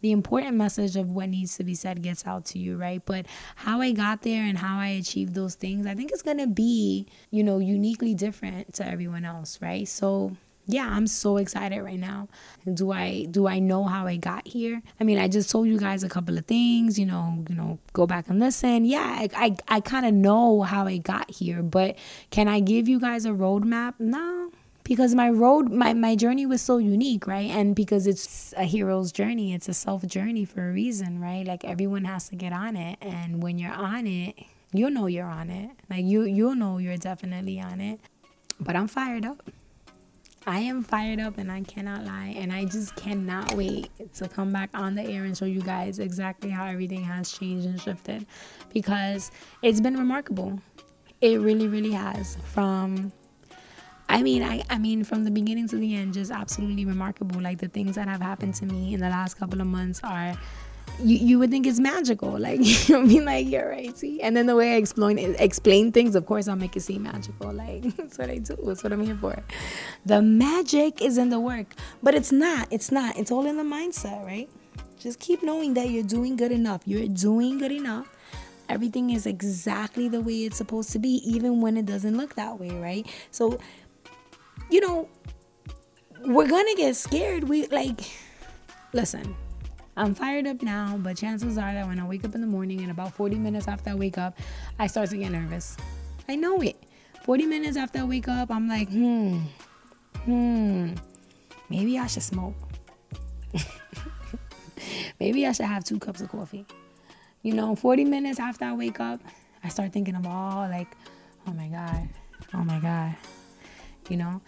the 0.00 0.12
important 0.12 0.56
message 0.56 0.96
of 0.96 1.10
what 1.10 1.28
needs 1.28 1.56
to 1.56 1.64
be 1.64 1.74
said 1.74 2.02
gets 2.02 2.26
out 2.26 2.44
to 2.46 2.58
you, 2.58 2.76
right? 2.76 3.02
But 3.04 3.26
how 3.56 3.80
I 3.80 3.92
got 3.92 4.22
there 4.22 4.42
and 4.44 4.58
how 4.58 4.78
I 4.78 4.88
achieved 4.88 5.34
those 5.34 5.54
things, 5.54 5.86
I 5.86 5.94
think 5.94 6.12
it's 6.12 6.22
going 6.22 6.38
to 6.38 6.46
be, 6.46 7.06
you 7.30 7.44
know, 7.44 7.58
uniquely 7.58 8.14
different 8.14 8.74
to 8.74 8.86
everyone 8.86 9.24
else, 9.24 9.58
right? 9.62 9.86
So, 9.86 10.36
yeah, 10.66 10.88
I'm 10.88 11.06
so 11.06 11.36
excited 11.36 11.82
right 11.82 11.98
now. 11.98 12.28
Do 12.72 12.90
I 12.90 13.26
do 13.30 13.46
I 13.46 13.58
know 13.58 13.84
how 13.84 14.06
I 14.06 14.16
got 14.16 14.48
here? 14.48 14.82
I 14.98 15.04
mean, 15.04 15.18
I 15.18 15.28
just 15.28 15.50
told 15.50 15.68
you 15.68 15.78
guys 15.78 16.02
a 16.02 16.08
couple 16.08 16.38
of 16.38 16.46
things, 16.46 16.98
you 16.98 17.04
know, 17.04 17.44
you 17.48 17.54
know, 17.54 17.78
go 17.92 18.06
back 18.06 18.28
and 18.28 18.40
listen. 18.40 18.84
Yeah, 18.84 19.04
I 19.04 19.28
I, 19.36 19.56
I 19.68 19.80
kind 19.80 20.06
of 20.06 20.14
know 20.14 20.62
how 20.62 20.86
I 20.86 20.98
got 20.98 21.30
here, 21.30 21.62
but 21.62 21.96
can 22.30 22.48
I 22.48 22.60
give 22.60 22.88
you 22.88 22.98
guys 22.98 23.26
a 23.26 23.30
roadmap? 23.30 23.94
No, 23.98 24.50
because 24.84 25.14
my 25.14 25.30
road 25.30 25.72
my, 25.72 25.92
my 25.94 26.14
journey 26.14 26.46
was 26.46 26.62
so 26.62 26.78
unique 26.78 27.26
right? 27.26 27.50
And 27.50 27.74
because 27.74 28.06
it's 28.06 28.54
a 28.56 28.64
hero's 28.64 29.10
journey 29.10 29.54
it's 29.54 29.68
a 29.68 29.74
self 29.74 30.06
journey 30.06 30.44
for 30.44 30.68
a 30.68 30.72
reason 30.72 31.20
right? 31.20 31.46
Like 31.46 31.64
everyone 31.64 32.04
has 32.04 32.28
to 32.28 32.36
get 32.36 32.52
on 32.52 32.76
it. 32.76 32.98
And 33.00 33.42
when 33.42 33.58
you're 33.58 33.72
on 33.72 34.06
it 34.06 34.36
you'll 34.72 34.90
know 34.90 35.06
you're 35.06 35.26
on 35.26 35.50
it. 35.50 35.70
Like 35.90 36.04
you 36.04 36.22
you'll 36.22 36.54
know 36.54 36.78
you're 36.78 36.96
definitely 36.96 37.60
on 37.60 37.80
it. 37.80 38.00
But 38.60 38.76
i'm 38.76 38.86
fired 38.86 39.24
up. 39.26 39.50
I 40.46 40.58
am 40.58 40.82
fired 40.82 41.20
up 41.20 41.38
and 41.38 41.50
I 41.50 41.62
cannot 41.62 42.04
lie. 42.04 42.34
And 42.36 42.52
I 42.52 42.66
just 42.66 42.94
cannot 42.96 43.54
wait 43.54 43.88
to 44.14 44.28
come 44.28 44.52
back 44.52 44.68
on 44.74 44.94
the 44.94 45.02
air 45.02 45.24
and 45.24 45.36
show 45.36 45.46
you 45.46 45.62
guys 45.62 45.98
exactly 45.98 46.50
how 46.50 46.66
everything 46.66 47.02
has 47.02 47.32
changed 47.32 47.66
and 47.66 47.80
shifted. 47.80 48.26
Because 48.72 49.30
it's 49.62 49.80
been 49.80 49.96
remarkable. 49.96 50.60
It 51.22 51.40
really, 51.40 51.68
really 51.68 51.92
has. 51.92 52.36
From 52.52 53.10
I 54.14 54.22
mean, 54.22 54.44
I, 54.44 54.62
I 54.70 54.78
mean, 54.78 55.02
from 55.02 55.24
the 55.24 55.30
beginning 55.32 55.66
to 55.70 55.76
the 55.76 55.96
end, 55.96 56.14
just 56.14 56.30
absolutely 56.30 56.84
remarkable. 56.84 57.40
Like 57.40 57.58
the 57.58 57.66
things 57.66 57.96
that 57.96 58.06
have 58.06 58.22
happened 58.22 58.54
to 58.54 58.64
me 58.64 58.94
in 58.94 59.00
the 59.00 59.08
last 59.08 59.34
couple 59.34 59.60
of 59.60 59.66
months 59.66 60.00
are, 60.04 60.38
you, 61.02 61.16
you 61.16 61.38
would 61.40 61.50
think 61.50 61.66
it's 61.66 61.80
magical. 61.80 62.38
Like 62.44 62.60
you 62.62 62.94
know 62.94 63.00
I 63.02 63.04
mean, 63.04 63.24
like 63.24 63.48
you're 63.48 63.68
right. 63.68 63.98
See, 63.98 64.22
and 64.22 64.36
then 64.36 64.46
the 64.46 64.54
way 64.54 64.74
I 64.74 64.76
explain 64.76 65.18
explain 65.18 65.90
things, 65.90 66.14
of 66.14 66.26
course, 66.26 66.46
I'll 66.46 66.54
make 66.54 66.76
it 66.76 66.82
seem 66.82 67.02
magical. 67.02 67.52
Like 67.64 67.82
that's 67.96 68.16
what 68.16 68.30
I 68.30 68.38
do. 68.38 68.56
That's 68.64 68.84
what 68.84 68.92
I'm 68.92 69.04
here 69.04 69.16
for. 69.16 69.36
The 70.06 70.22
magic 70.22 71.02
is 71.02 71.18
in 71.18 71.30
the 71.30 71.40
work, 71.40 71.74
but 72.00 72.14
it's 72.14 72.30
not. 72.30 72.68
It's 72.70 72.92
not. 72.92 73.18
It's 73.18 73.32
all 73.32 73.46
in 73.46 73.56
the 73.56 73.64
mindset, 73.64 74.24
right? 74.24 74.48
Just 74.96 75.18
keep 75.18 75.42
knowing 75.42 75.74
that 75.74 75.90
you're 75.90 76.04
doing 76.04 76.36
good 76.36 76.52
enough. 76.52 76.82
You're 76.86 77.08
doing 77.08 77.58
good 77.58 77.72
enough 77.72 78.14
everything 78.68 79.10
is 79.10 79.26
exactly 79.26 80.08
the 80.08 80.20
way 80.20 80.44
it's 80.44 80.56
supposed 80.56 80.90
to 80.90 80.98
be 80.98 81.20
even 81.24 81.60
when 81.60 81.76
it 81.76 81.86
doesn't 81.86 82.16
look 82.16 82.34
that 82.34 82.58
way 82.58 82.70
right 82.70 83.06
so 83.30 83.58
you 84.70 84.80
know, 84.80 85.08
we're 86.24 86.48
gonna 86.48 86.74
get 86.76 86.96
scared. 86.96 87.48
We 87.48 87.66
like, 87.66 88.00
listen, 88.92 89.34
I'm 89.96 90.14
fired 90.14 90.46
up 90.46 90.62
now, 90.62 90.96
but 90.98 91.16
chances 91.16 91.56
are 91.56 91.72
that 91.72 91.86
when 91.86 92.00
I 92.00 92.06
wake 92.06 92.24
up 92.24 92.34
in 92.34 92.40
the 92.40 92.46
morning 92.46 92.80
and 92.80 92.90
about 92.90 93.12
40 93.14 93.36
minutes 93.36 93.68
after 93.68 93.90
I 93.90 93.94
wake 93.94 94.18
up, 94.18 94.38
I 94.78 94.86
start 94.86 95.10
to 95.10 95.16
get 95.16 95.30
nervous. 95.30 95.76
I 96.28 96.36
know 96.36 96.60
it. 96.60 96.82
40 97.24 97.46
minutes 97.46 97.76
after 97.76 98.00
I 98.00 98.04
wake 98.04 98.28
up, 98.28 98.50
I'm 98.50 98.68
like, 98.68 98.88
hmm, 98.90 99.38
hmm, 100.24 100.94
maybe 101.70 101.98
I 101.98 102.06
should 102.06 102.22
smoke. 102.22 102.54
maybe 105.20 105.46
I 105.46 105.52
should 105.52 105.66
have 105.66 105.84
two 105.84 105.98
cups 105.98 106.20
of 106.20 106.28
coffee. 106.28 106.66
You 107.42 107.52
know, 107.54 107.76
40 107.76 108.04
minutes 108.04 108.40
after 108.40 108.64
I 108.64 108.72
wake 108.74 109.00
up, 109.00 109.20
I 109.62 109.68
start 109.68 109.92
thinking 109.92 110.16
of 110.16 110.26
all 110.26 110.68
like, 110.68 110.96
oh 111.46 111.52
my 111.52 111.68
God, 111.68 112.08
oh 112.52 112.64
my 112.64 112.78
God, 112.80 113.14
you 114.10 114.16
know? 114.16 114.40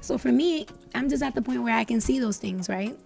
So 0.00 0.18
for 0.18 0.32
me, 0.32 0.66
I'm 0.94 1.08
just 1.08 1.22
at 1.22 1.34
the 1.34 1.42
point 1.42 1.62
where 1.62 1.74
I 1.74 1.84
can 1.84 2.00
see 2.00 2.18
those 2.18 2.36
things, 2.36 2.68
right? 2.68 2.98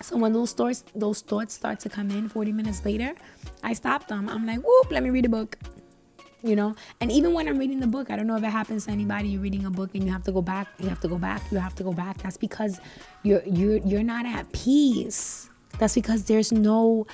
So 0.00 0.16
when 0.16 0.32
those 0.32 0.52
thoughts 0.52 0.84
those 0.94 1.20
thoughts 1.20 1.54
start 1.54 1.78
to 1.80 1.88
come 1.88 2.10
in 2.10 2.28
40 2.28 2.52
minutes 2.52 2.84
later, 2.84 3.14
I 3.62 3.72
stop 3.72 4.08
them. 4.08 4.28
I'm 4.28 4.46
like, 4.46 4.60
whoop, 4.60 4.90
let 4.90 5.02
me 5.02 5.10
read 5.10 5.26
a 5.26 5.28
book. 5.28 5.56
You 6.44 6.56
know, 6.56 6.74
and 7.00 7.12
even 7.12 7.34
when 7.34 7.46
I'm 7.46 7.56
reading 7.56 7.78
the 7.78 7.86
book, 7.86 8.10
I 8.10 8.16
don't 8.16 8.26
know 8.26 8.34
if 8.34 8.42
it 8.42 8.50
happens 8.50 8.86
to 8.86 8.90
anybody. 8.90 9.28
You're 9.28 9.40
reading 9.40 9.64
a 9.64 9.70
book 9.70 9.90
and 9.94 10.02
you 10.02 10.10
have 10.10 10.24
to 10.24 10.32
go 10.32 10.42
back, 10.42 10.66
you 10.80 10.88
have 10.88 10.98
to 11.00 11.08
go 11.08 11.16
back, 11.16 11.40
you 11.52 11.58
have 11.58 11.76
to 11.76 11.84
go 11.84 11.92
back. 11.92 12.20
That's 12.20 12.36
because 12.36 12.80
you're 13.22 13.42
you're 13.44 13.76
you're 13.76 14.02
not 14.02 14.26
at 14.26 14.50
peace. 14.52 15.48
That's 15.78 15.94
because 15.94 16.24
there's 16.24 16.50
no 16.50 17.06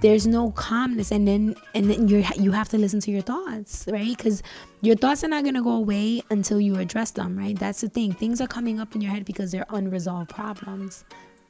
there's 0.00 0.26
no 0.26 0.50
calmness 0.52 1.10
and 1.12 1.26
then 1.26 1.54
and 1.74 1.90
then 1.90 2.08
you 2.08 2.24
you 2.36 2.52
have 2.52 2.68
to 2.68 2.78
listen 2.78 3.00
to 3.00 3.10
your 3.10 3.22
thoughts 3.22 3.86
right? 3.90 4.16
Because 4.16 4.42
your 4.80 4.96
thoughts 4.96 5.22
are 5.24 5.28
not 5.28 5.42
going 5.44 5.54
to 5.54 5.62
go 5.62 5.72
away 5.72 6.22
until 6.30 6.60
you 6.60 6.76
address 6.76 7.10
them 7.10 7.36
right? 7.36 7.58
That's 7.58 7.80
the 7.80 7.88
thing. 7.88 8.12
Things 8.12 8.40
are 8.40 8.46
coming 8.46 8.80
up 8.80 8.94
in 8.94 9.00
your 9.00 9.10
head 9.10 9.24
because 9.24 9.52
they're 9.52 9.66
unresolved 9.70 10.30
problems 10.30 11.04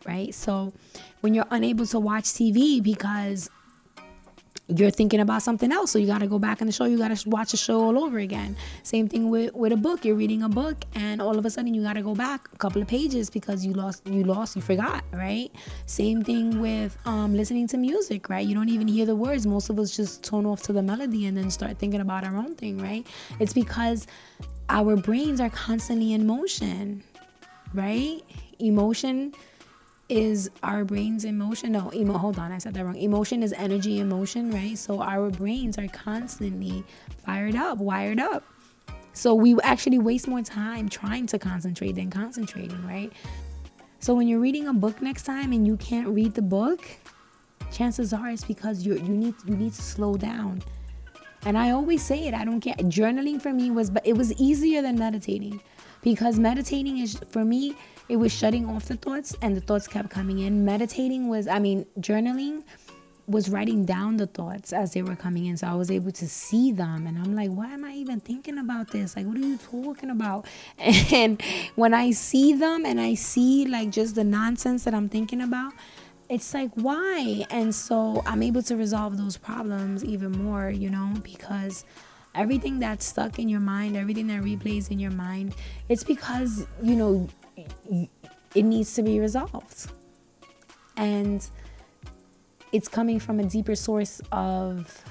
right? 0.06 0.34
So 0.34 0.72
when 1.20 1.34
you're 1.34 1.46
unable 1.50 1.86
to 1.86 2.00
watch 2.00 2.24
tv 2.24 2.82
because 2.82 3.50
you're 4.68 4.90
thinking 4.90 5.20
about 5.20 5.42
something 5.42 5.72
else. 5.72 5.90
So 5.90 5.98
you 5.98 6.06
got 6.06 6.20
to 6.20 6.26
go 6.26 6.38
back 6.38 6.60
in 6.60 6.66
the 6.66 6.72
show. 6.72 6.84
You 6.84 6.98
got 6.98 7.16
to 7.16 7.28
watch 7.28 7.50
the 7.50 7.56
show 7.56 7.82
all 7.82 8.02
over 8.04 8.18
again. 8.18 8.56
Same 8.82 9.08
thing 9.08 9.28
with, 9.28 9.54
with 9.54 9.72
a 9.72 9.76
book. 9.76 10.04
You're 10.04 10.14
reading 10.14 10.42
a 10.42 10.48
book 10.48 10.84
and 10.94 11.20
all 11.20 11.38
of 11.38 11.44
a 11.44 11.50
sudden 11.50 11.74
you 11.74 11.82
got 11.82 11.94
to 11.94 12.02
go 12.02 12.14
back 12.14 12.48
a 12.52 12.56
couple 12.56 12.80
of 12.80 12.88
pages 12.88 13.30
because 13.30 13.64
you 13.64 13.72
lost, 13.72 14.06
you 14.06 14.22
lost, 14.22 14.56
you 14.56 14.62
forgot, 14.62 15.04
right? 15.12 15.50
Same 15.86 16.22
thing 16.22 16.60
with 16.60 16.96
um, 17.04 17.34
listening 17.34 17.66
to 17.68 17.76
music, 17.76 18.28
right? 18.28 18.46
You 18.46 18.54
don't 18.54 18.68
even 18.68 18.86
hear 18.86 19.06
the 19.06 19.16
words. 19.16 19.46
Most 19.46 19.70
of 19.70 19.78
us 19.78 19.96
just 19.96 20.22
tone 20.22 20.46
off 20.46 20.62
to 20.62 20.72
the 20.72 20.82
melody 20.82 21.26
and 21.26 21.36
then 21.36 21.50
start 21.50 21.78
thinking 21.78 22.00
about 22.00 22.24
our 22.24 22.36
own 22.36 22.54
thing, 22.54 22.78
right? 22.78 23.06
It's 23.38 23.52
because 23.52 24.06
our 24.68 24.96
brains 24.96 25.40
are 25.40 25.50
constantly 25.50 26.12
in 26.12 26.26
motion, 26.26 27.02
right? 27.74 28.22
Emotion 28.60 29.32
is 30.10 30.50
our 30.62 30.84
brains 30.84 31.24
emotion. 31.24 31.72
No 31.72 31.90
emo 31.94 32.18
hold 32.18 32.38
on 32.38 32.52
i 32.52 32.58
said 32.58 32.74
that 32.74 32.84
wrong. 32.84 32.96
Emotion 32.96 33.42
is 33.42 33.52
energy 33.52 34.00
emotion 34.00 34.50
right? 34.50 34.76
So 34.76 35.00
our 35.00 35.30
brains 35.30 35.78
are 35.78 35.88
constantly 35.88 36.84
fired 37.24 37.56
up 37.56 37.78
wired 37.78 38.18
up. 38.18 38.44
So 39.12 39.34
we 39.34 39.56
actually 39.62 39.98
waste 39.98 40.28
more 40.28 40.42
time 40.42 40.88
trying 40.88 41.26
to 41.28 41.38
concentrate 41.38 41.92
than 41.92 42.10
concentrating 42.10 42.84
right? 42.86 43.12
So 44.00 44.14
when 44.14 44.26
you're 44.28 44.40
reading 44.40 44.66
a 44.68 44.72
book 44.72 45.00
next 45.00 45.24
time 45.24 45.52
and 45.52 45.66
you 45.66 45.76
can't 45.76 46.08
read 46.08 46.34
the 46.34 46.42
book 46.42 46.84
chances 47.70 48.12
are 48.12 48.30
it's 48.30 48.44
because 48.44 48.84
you 48.84 48.94
you 48.94 49.14
need 49.14 49.34
you 49.46 49.56
need 49.56 49.72
to 49.72 49.82
slow 49.82 50.16
down. 50.16 50.62
And 51.44 51.56
i 51.56 51.70
always 51.70 52.02
say 52.02 52.26
it 52.26 52.34
i 52.34 52.44
don't 52.44 52.60
care. 52.60 52.74
Journaling 52.74 53.40
for 53.40 53.52
me 53.52 53.70
was 53.70 53.90
but 53.90 54.06
it 54.06 54.16
was 54.16 54.32
easier 54.34 54.82
than 54.82 54.98
meditating 54.98 55.60
because 56.02 56.38
meditating 56.38 56.98
is 56.98 57.18
for 57.30 57.44
me 57.44 57.76
it 58.10 58.16
was 58.16 58.32
shutting 58.32 58.68
off 58.68 58.86
the 58.86 58.96
thoughts 58.96 59.36
and 59.40 59.56
the 59.56 59.60
thoughts 59.60 59.86
kept 59.86 60.10
coming 60.10 60.40
in 60.40 60.64
meditating 60.64 61.28
was 61.28 61.46
i 61.46 61.58
mean 61.58 61.86
journaling 62.00 62.62
was 63.30 63.48
writing 63.48 63.84
down 63.84 64.16
the 64.16 64.26
thoughts 64.26 64.72
as 64.72 64.92
they 64.92 65.02
were 65.02 65.14
coming 65.14 65.46
in. 65.46 65.56
So 65.56 65.68
I 65.68 65.74
was 65.74 65.88
able 65.88 66.10
to 66.10 66.28
see 66.28 66.72
them. 66.72 67.06
And 67.06 67.16
I'm 67.16 67.36
like, 67.36 67.50
why 67.50 67.72
am 67.72 67.84
I 67.84 67.92
even 67.92 68.18
thinking 68.18 68.58
about 68.58 68.90
this? 68.90 69.14
Like, 69.14 69.26
what 69.26 69.36
are 69.36 69.46
you 69.46 69.56
talking 69.56 70.10
about? 70.10 70.46
And 71.12 71.40
when 71.76 71.94
I 71.94 72.10
see 72.10 72.54
them 72.54 72.84
and 72.84 73.00
I 73.00 73.14
see 73.14 73.66
like 73.66 73.90
just 73.90 74.16
the 74.16 74.24
nonsense 74.24 74.84
that 74.84 74.94
I'm 74.94 75.08
thinking 75.08 75.42
about, 75.42 75.72
it's 76.28 76.52
like, 76.54 76.70
why? 76.74 77.44
And 77.50 77.74
so 77.74 78.22
I'm 78.26 78.42
able 78.42 78.62
to 78.64 78.76
resolve 78.76 79.16
those 79.16 79.36
problems 79.36 80.04
even 80.04 80.32
more, 80.32 80.70
you 80.70 80.90
know, 80.90 81.14
because 81.22 81.84
everything 82.34 82.78
that's 82.78 83.04
stuck 83.04 83.38
in 83.38 83.48
your 83.48 83.60
mind, 83.60 83.96
everything 83.96 84.28
that 84.28 84.42
replays 84.42 84.90
in 84.90 84.98
your 84.98 85.10
mind, 85.10 85.54
it's 85.88 86.04
because, 86.04 86.66
you 86.82 86.94
know, 86.94 87.28
it 88.54 88.62
needs 88.62 88.94
to 88.94 89.02
be 89.02 89.20
resolved. 89.20 89.90
And 90.96 91.48
it's 92.72 92.88
coming 92.88 93.18
from 93.18 93.40
a 93.40 93.44
deeper 93.44 93.74
source 93.74 94.20
of 94.32 95.04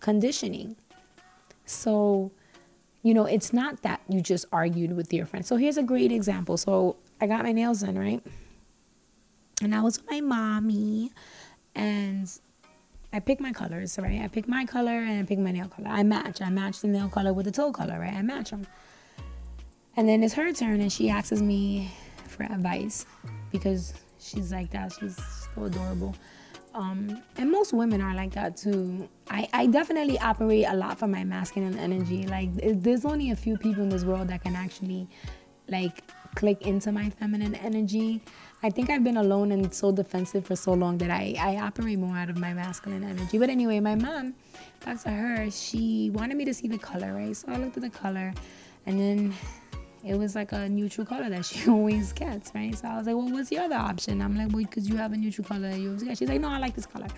conditioning. 0.00 0.76
So, 1.66 2.32
you 3.02 3.14
know, 3.14 3.24
it's 3.24 3.52
not 3.52 3.82
that 3.82 4.00
you 4.08 4.20
just 4.20 4.46
argued 4.52 4.96
with 4.96 5.12
your 5.12 5.26
friend. 5.26 5.44
So, 5.44 5.56
here's 5.56 5.76
a 5.76 5.82
great 5.82 6.10
example. 6.12 6.56
So, 6.56 6.96
I 7.20 7.26
got 7.26 7.42
my 7.44 7.52
nails 7.52 7.80
done, 7.80 7.98
right? 7.98 8.24
And 9.62 9.74
I 9.74 9.80
was 9.80 9.98
with 9.98 10.10
my 10.10 10.20
mommy, 10.20 11.12
and 11.74 12.30
I 13.12 13.20
pick 13.20 13.40
my 13.40 13.52
colors, 13.52 13.98
right? 14.00 14.20
I 14.20 14.28
pick 14.28 14.46
my 14.46 14.64
color 14.64 14.92
and 14.92 15.20
I 15.20 15.22
pick 15.24 15.38
my 15.38 15.50
nail 15.50 15.68
color. 15.68 15.88
I 15.88 16.02
match. 16.02 16.42
I 16.42 16.50
match 16.50 16.80
the 16.80 16.88
nail 16.88 17.08
color 17.08 17.32
with 17.32 17.46
the 17.46 17.52
toe 17.52 17.72
color, 17.72 17.98
right? 17.98 18.12
I 18.12 18.22
match 18.22 18.50
them. 18.50 18.66
And 19.98 20.08
then 20.08 20.22
it's 20.22 20.34
her 20.34 20.52
turn, 20.52 20.80
and 20.80 20.92
she 20.92 21.10
asks 21.10 21.40
me 21.40 21.90
for 22.28 22.44
advice 22.44 23.04
because 23.50 23.94
she's 24.20 24.52
like 24.52 24.70
that. 24.70 24.92
She's 24.92 25.16
so 25.16 25.64
adorable. 25.64 26.14
Um, 26.72 27.20
and 27.36 27.50
most 27.50 27.72
women 27.72 28.00
are 28.00 28.14
like 28.14 28.32
that 28.34 28.56
too. 28.56 29.08
I, 29.28 29.48
I 29.52 29.66
definitely 29.66 30.16
operate 30.20 30.66
a 30.68 30.76
lot 30.76 31.00
from 31.00 31.10
my 31.10 31.24
masculine 31.24 31.76
energy. 31.76 32.28
Like, 32.28 32.50
there's 32.80 33.04
only 33.04 33.32
a 33.32 33.36
few 33.36 33.56
people 33.56 33.82
in 33.82 33.88
this 33.88 34.04
world 34.04 34.28
that 34.28 34.44
can 34.44 34.54
actually, 34.54 35.08
like, 35.68 36.04
click 36.36 36.62
into 36.62 36.92
my 36.92 37.10
feminine 37.10 37.56
energy. 37.56 38.22
I 38.62 38.70
think 38.70 38.90
I've 38.90 39.02
been 39.02 39.16
alone 39.16 39.50
and 39.50 39.74
so 39.74 39.90
defensive 39.90 40.46
for 40.46 40.54
so 40.54 40.74
long 40.74 40.98
that 40.98 41.10
I, 41.10 41.34
I 41.40 41.56
operate 41.56 41.98
more 41.98 42.16
out 42.16 42.30
of 42.30 42.38
my 42.38 42.54
masculine 42.54 43.02
energy. 43.02 43.36
But 43.36 43.50
anyway, 43.50 43.80
my 43.80 43.96
mom, 43.96 44.34
back 44.84 45.02
to 45.02 45.10
her, 45.10 45.50
she 45.50 46.10
wanted 46.10 46.36
me 46.36 46.44
to 46.44 46.54
see 46.54 46.68
the 46.68 46.78
color, 46.78 47.14
right? 47.14 47.36
So 47.36 47.48
I 47.48 47.56
looked 47.56 47.76
at 47.76 47.82
the 47.82 47.90
color 47.90 48.32
and 48.86 49.00
then 49.00 49.34
it 50.04 50.16
was 50.16 50.34
like 50.34 50.52
a 50.52 50.68
neutral 50.68 51.06
color 51.06 51.28
that 51.28 51.44
she 51.44 51.68
always 51.70 52.12
gets, 52.12 52.52
right? 52.54 52.76
So 52.76 52.88
I 52.88 52.96
was 52.98 53.06
like, 53.06 53.16
well, 53.16 53.30
what's 53.30 53.50
the 53.50 53.58
other 53.58 53.76
option? 53.76 54.22
I'm 54.22 54.36
like, 54.36 54.52
well, 54.52 54.64
because 54.64 54.88
you 54.88 54.96
have 54.96 55.12
a 55.12 55.16
neutral 55.16 55.46
color 55.46 55.70
you 55.70 55.88
always 55.88 56.02
get. 56.02 56.18
She's 56.18 56.28
like, 56.28 56.40
no, 56.40 56.48
I 56.48 56.58
like 56.58 56.74
this 56.74 56.86
color. 56.86 57.08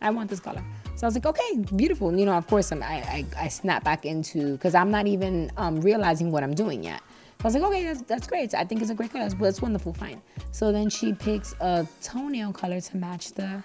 I 0.00 0.10
want 0.10 0.30
this 0.30 0.40
color. 0.40 0.62
So 0.94 1.06
I 1.06 1.08
was 1.08 1.14
like, 1.14 1.26
okay, 1.26 1.58
beautiful. 1.74 2.16
You 2.16 2.26
know, 2.26 2.34
of 2.34 2.46
course, 2.46 2.70
I'm, 2.70 2.82
I, 2.82 3.02
I, 3.02 3.26
I 3.36 3.48
snap 3.48 3.82
back 3.82 4.06
into, 4.06 4.52
because 4.52 4.74
I'm 4.74 4.90
not 4.90 5.06
even 5.06 5.50
um, 5.56 5.80
realizing 5.80 6.30
what 6.30 6.44
I'm 6.44 6.54
doing 6.54 6.84
yet. 6.84 7.00
So 7.40 7.44
I 7.44 7.46
was 7.46 7.54
like, 7.54 7.62
okay, 7.64 7.84
that's, 7.84 8.02
that's 8.02 8.26
great. 8.26 8.54
I 8.54 8.64
think 8.64 8.80
it's 8.80 8.90
a 8.90 8.94
great 8.94 9.12
color. 9.12 9.28
But 9.38 9.46
it's 9.46 9.62
wonderful, 9.62 9.92
fine. 9.92 10.22
So 10.52 10.72
then 10.72 10.88
she 10.88 11.12
picks 11.12 11.54
a 11.60 11.86
toenail 12.02 12.52
color 12.52 12.80
to 12.80 12.96
match 12.96 13.32
the 13.32 13.62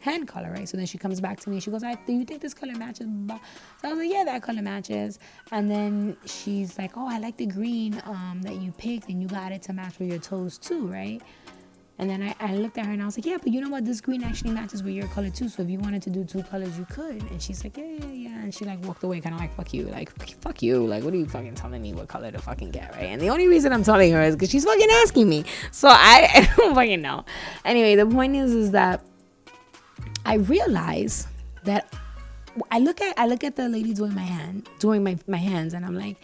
hand 0.00 0.28
color, 0.28 0.50
right? 0.50 0.68
So 0.68 0.76
then 0.76 0.86
she 0.86 0.98
comes 0.98 1.20
back 1.20 1.40
to 1.40 1.50
me. 1.50 1.60
She 1.60 1.70
goes, 1.70 1.82
I, 1.82 1.94
do 1.94 2.12
you 2.12 2.24
think 2.24 2.40
this 2.40 2.54
color 2.54 2.74
matches? 2.74 3.06
So 3.28 3.38
I 3.84 3.88
was 3.88 3.98
like, 3.98 4.10
yeah, 4.10 4.24
that 4.24 4.42
color 4.42 4.62
matches. 4.62 5.18
And 5.50 5.70
then 5.70 6.16
she's 6.24 6.78
like, 6.78 6.96
oh, 6.96 7.06
I 7.08 7.18
like 7.18 7.36
the 7.36 7.46
green 7.46 8.00
um, 8.04 8.40
that 8.42 8.56
you 8.56 8.72
picked 8.72 9.08
and 9.08 9.20
you 9.20 9.28
got 9.28 9.52
it 9.52 9.62
to 9.62 9.72
match 9.72 9.98
with 9.98 10.08
your 10.08 10.18
toes 10.18 10.58
too, 10.58 10.86
right? 10.86 11.20
And 12.00 12.08
then 12.08 12.22
I, 12.22 12.34
I 12.38 12.54
looked 12.54 12.78
at 12.78 12.86
her 12.86 12.92
and 12.92 13.02
I 13.02 13.06
was 13.06 13.18
like, 13.18 13.26
yeah, 13.26 13.38
but 13.42 13.52
you 13.52 13.60
know 13.60 13.70
what? 13.70 13.84
This 13.84 14.00
green 14.00 14.22
actually 14.22 14.52
matches 14.52 14.84
with 14.84 14.94
your 14.94 15.08
color 15.08 15.30
too. 15.30 15.48
So 15.48 15.64
if 15.64 15.68
you 15.68 15.80
wanted 15.80 16.00
to 16.02 16.10
do 16.10 16.24
two 16.24 16.44
colors, 16.44 16.78
you 16.78 16.84
could. 16.84 17.20
And 17.22 17.42
she's 17.42 17.64
like, 17.64 17.76
yeah, 17.76 17.84
yeah, 17.84 18.12
yeah. 18.12 18.38
And 18.38 18.54
she 18.54 18.64
like 18.64 18.84
walked 18.84 19.02
away, 19.02 19.20
kind 19.20 19.34
of 19.34 19.40
like, 19.40 19.52
fuck 19.56 19.74
you. 19.74 19.86
Like, 19.86 20.10
fuck 20.40 20.62
you. 20.62 20.86
Like, 20.86 21.02
what 21.02 21.12
are 21.12 21.16
you 21.16 21.26
fucking 21.26 21.56
telling 21.56 21.82
me 21.82 21.92
what 21.94 22.06
color 22.06 22.30
to 22.30 22.38
fucking 22.38 22.70
get, 22.70 22.94
right? 22.94 23.06
And 23.06 23.20
the 23.20 23.30
only 23.30 23.48
reason 23.48 23.72
I'm 23.72 23.82
telling 23.82 24.12
her 24.12 24.22
is 24.22 24.36
because 24.36 24.50
she's 24.50 24.64
fucking 24.64 24.88
asking 25.02 25.28
me. 25.28 25.44
So 25.72 25.88
I, 25.88 26.28
I 26.34 26.54
don't 26.56 26.74
fucking 26.76 27.02
know. 27.02 27.24
Anyway, 27.64 27.96
the 27.96 28.06
point 28.06 28.36
is, 28.36 28.54
is 28.54 28.70
that 28.70 29.04
I 30.24 30.34
realize 30.34 31.26
that 31.64 31.92
I 32.70 32.78
look 32.78 33.00
at 33.00 33.18
I 33.18 33.26
look 33.26 33.44
at 33.44 33.56
the 33.56 33.68
lady 33.68 33.94
doing 33.94 34.14
my 34.14 34.22
hand, 34.22 34.68
doing 34.78 35.04
my, 35.04 35.18
my 35.26 35.36
hands, 35.38 35.74
and 35.74 35.84
I'm 35.84 35.94
like, 35.94 36.16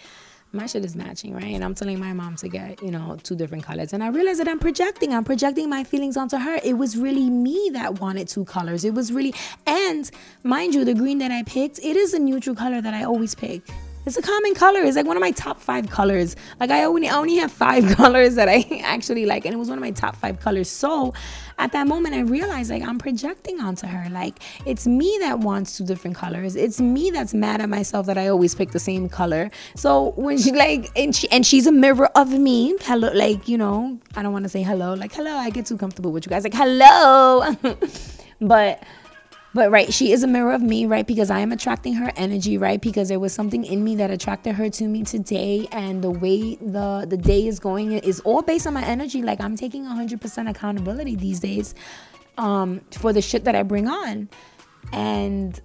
my 0.55 0.67
shit 0.67 0.85
is 0.85 0.95
matching, 0.95 1.35
right? 1.35 1.53
And 1.55 1.65
I'm 1.65 1.75
telling 1.75 1.99
my 1.99 2.13
mom 2.13 2.37
to 2.37 2.49
get, 2.49 2.83
you 2.83 2.91
know, 2.91 3.19
two 3.23 3.35
different 3.35 3.65
colors. 3.65 3.93
And 3.93 4.03
I 4.03 4.09
realize 4.09 4.39
that 4.39 4.49
I'm 4.49 4.61
projecting. 4.61 5.13
I'm 5.13 5.25
projecting 5.25 5.69
my 5.69 5.83
feelings 5.83 6.17
onto 6.17 6.37
her. 6.37 6.61
It 6.63 6.79
was 6.79 6.97
really 6.97 7.29
me 7.29 7.71
that 7.73 8.01
wanted 8.01 8.29
two 8.29 8.45
colors. 8.45 8.85
It 8.85 8.95
was 8.95 9.13
really, 9.13 9.35
and 9.67 10.11
mind 10.45 10.75
you, 10.75 10.85
the 10.85 10.95
green 10.95 11.19
that 11.19 11.33
I 11.33 11.43
picked, 11.43 11.81
it 11.81 11.97
is 11.97 12.15
a 12.15 12.19
neutral 12.19 12.55
color 12.55 12.81
that 12.81 12.95
I 12.95 13.03
always 13.05 13.35
pick. 13.35 13.63
It's 14.07 14.19
a 14.19 14.23
common 14.23 14.55
color. 14.55 14.81
It's 14.83 14.97
like 14.97 15.07
one 15.07 15.17
of 15.17 15.23
my 15.23 15.31
top 15.31 15.61
five 15.61 15.89
colors. 15.89 16.37
Like 16.61 16.71
I 16.71 16.85
only 16.85 17.09
I 17.09 17.17
only 17.17 17.37
have 17.37 17.51
five 17.51 17.85
colors 17.97 18.35
that 18.35 18.49
I 18.49 18.83
actually 18.85 19.25
like, 19.25 19.47
and 19.47 19.55
it 19.55 19.57
was 19.57 19.69
one 19.69 19.79
of 19.79 19.83
my 19.83 19.93
top 19.93 20.17
five 20.17 20.41
colors. 20.41 20.69
So 20.69 21.15
at 21.59 21.73
that 21.73 21.87
moment, 21.87 22.15
I 22.15 22.21
realized 22.21 22.71
like 22.71 22.83
I'm 22.83 22.99
projecting 22.99 23.61
onto 23.61 23.87
her. 23.87 24.09
Like 24.11 24.41
it's 24.67 24.87
me 24.87 25.17
that 25.21 25.39
wants 25.39 25.79
two 25.79 25.85
different 25.85 26.17
colors. 26.17 26.55
It's 26.55 26.81
me 26.81 27.11
that's 27.11 27.33
mad 27.33 27.61
at 27.63 27.69
myself 27.69 28.07
that 28.07 28.19
I 28.19 28.29
always 28.29 28.55
pick 28.55 28.73
the 28.73 28.79
same 28.79 29.09
color. 29.09 29.51
So 29.75 30.11
when 30.17 30.37
she 30.39 30.53
like 30.53 30.91
and 30.97 31.17
she 31.17 31.29
and 31.31 31.47
she's 31.47 31.67
a 31.67 31.73
mirror 31.73 32.11
of 32.15 32.31
me. 32.31 32.77
Hello, 32.83 33.11
like 33.15 33.49
you 33.49 33.57
know, 33.57 33.99
I 34.17 34.23
don't 34.23 34.33
want 34.33 34.45
to 34.45 34.51
say 34.51 34.63
hello. 34.63 34.95
Like 34.95 35.13
hello, 35.15 35.33
I 35.33 35.49
get 35.49 35.67
too 35.67 35.79
comfortable 35.79 36.13
with 36.13 36.27
you 36.27 36.31
guys. 36.31 36.45
Like 36.45 36.55
hello, 36.55 37.57
but 38.41 38.83
but 39.55 39.71
right, 39.71 39.95
she 39.95 40.13
is 40.13 40.25
a 40.25 40.27
mirror 40.27 40.53
of 40.53 40.63
me, 40.63 40.85
right? 40.85 41.07
Because 41.07 41.31
I 41.31 41.39
am 41.39 41.53
attracting 41.53 41.95
her 41.95 42.13
energy, 42.17 42.59
right? 42.59 42.81
Because 42.81 43.09
there 43.09 43.21
was 43.21 43.33
something 43.33 43.65
in 43.65 43.85
me 43.85 43.95
that 43.97 44.11
attracted 44.11 44.57
her 44.57 44.69
to 44.69 44.85
me 44.89 45.05
today, 45.05 45.69
and 45.71 46.03
the 46.03 46.11
way 46.11 46.57
the 46.57 47.07
the 47.09 47.17
day 47.17 47.47
is 47.47 47.61
going 47.61 47.93
is 47.93 48.19
all 48.21 48.43
based 48.43 48.67
on 48.67 48.75
my 48.75 48.85
energy. 48.85 49.23
Like 49.23 49.41
I'm 49.41 49.57
taking 49.57 49.85
100% 49.85 50.51
accountability 50.51 51.15
these 51.15 51.39
days 51.39 51.75
um, 52.37 52.81
for 52.91 53.13
the 53.13 53.23
shit 53.23 53.45
that 53.45 53.55
I 53.55 53.63
bring 53.63 53.87
on, 53.87 54.29
and 54.93 55.61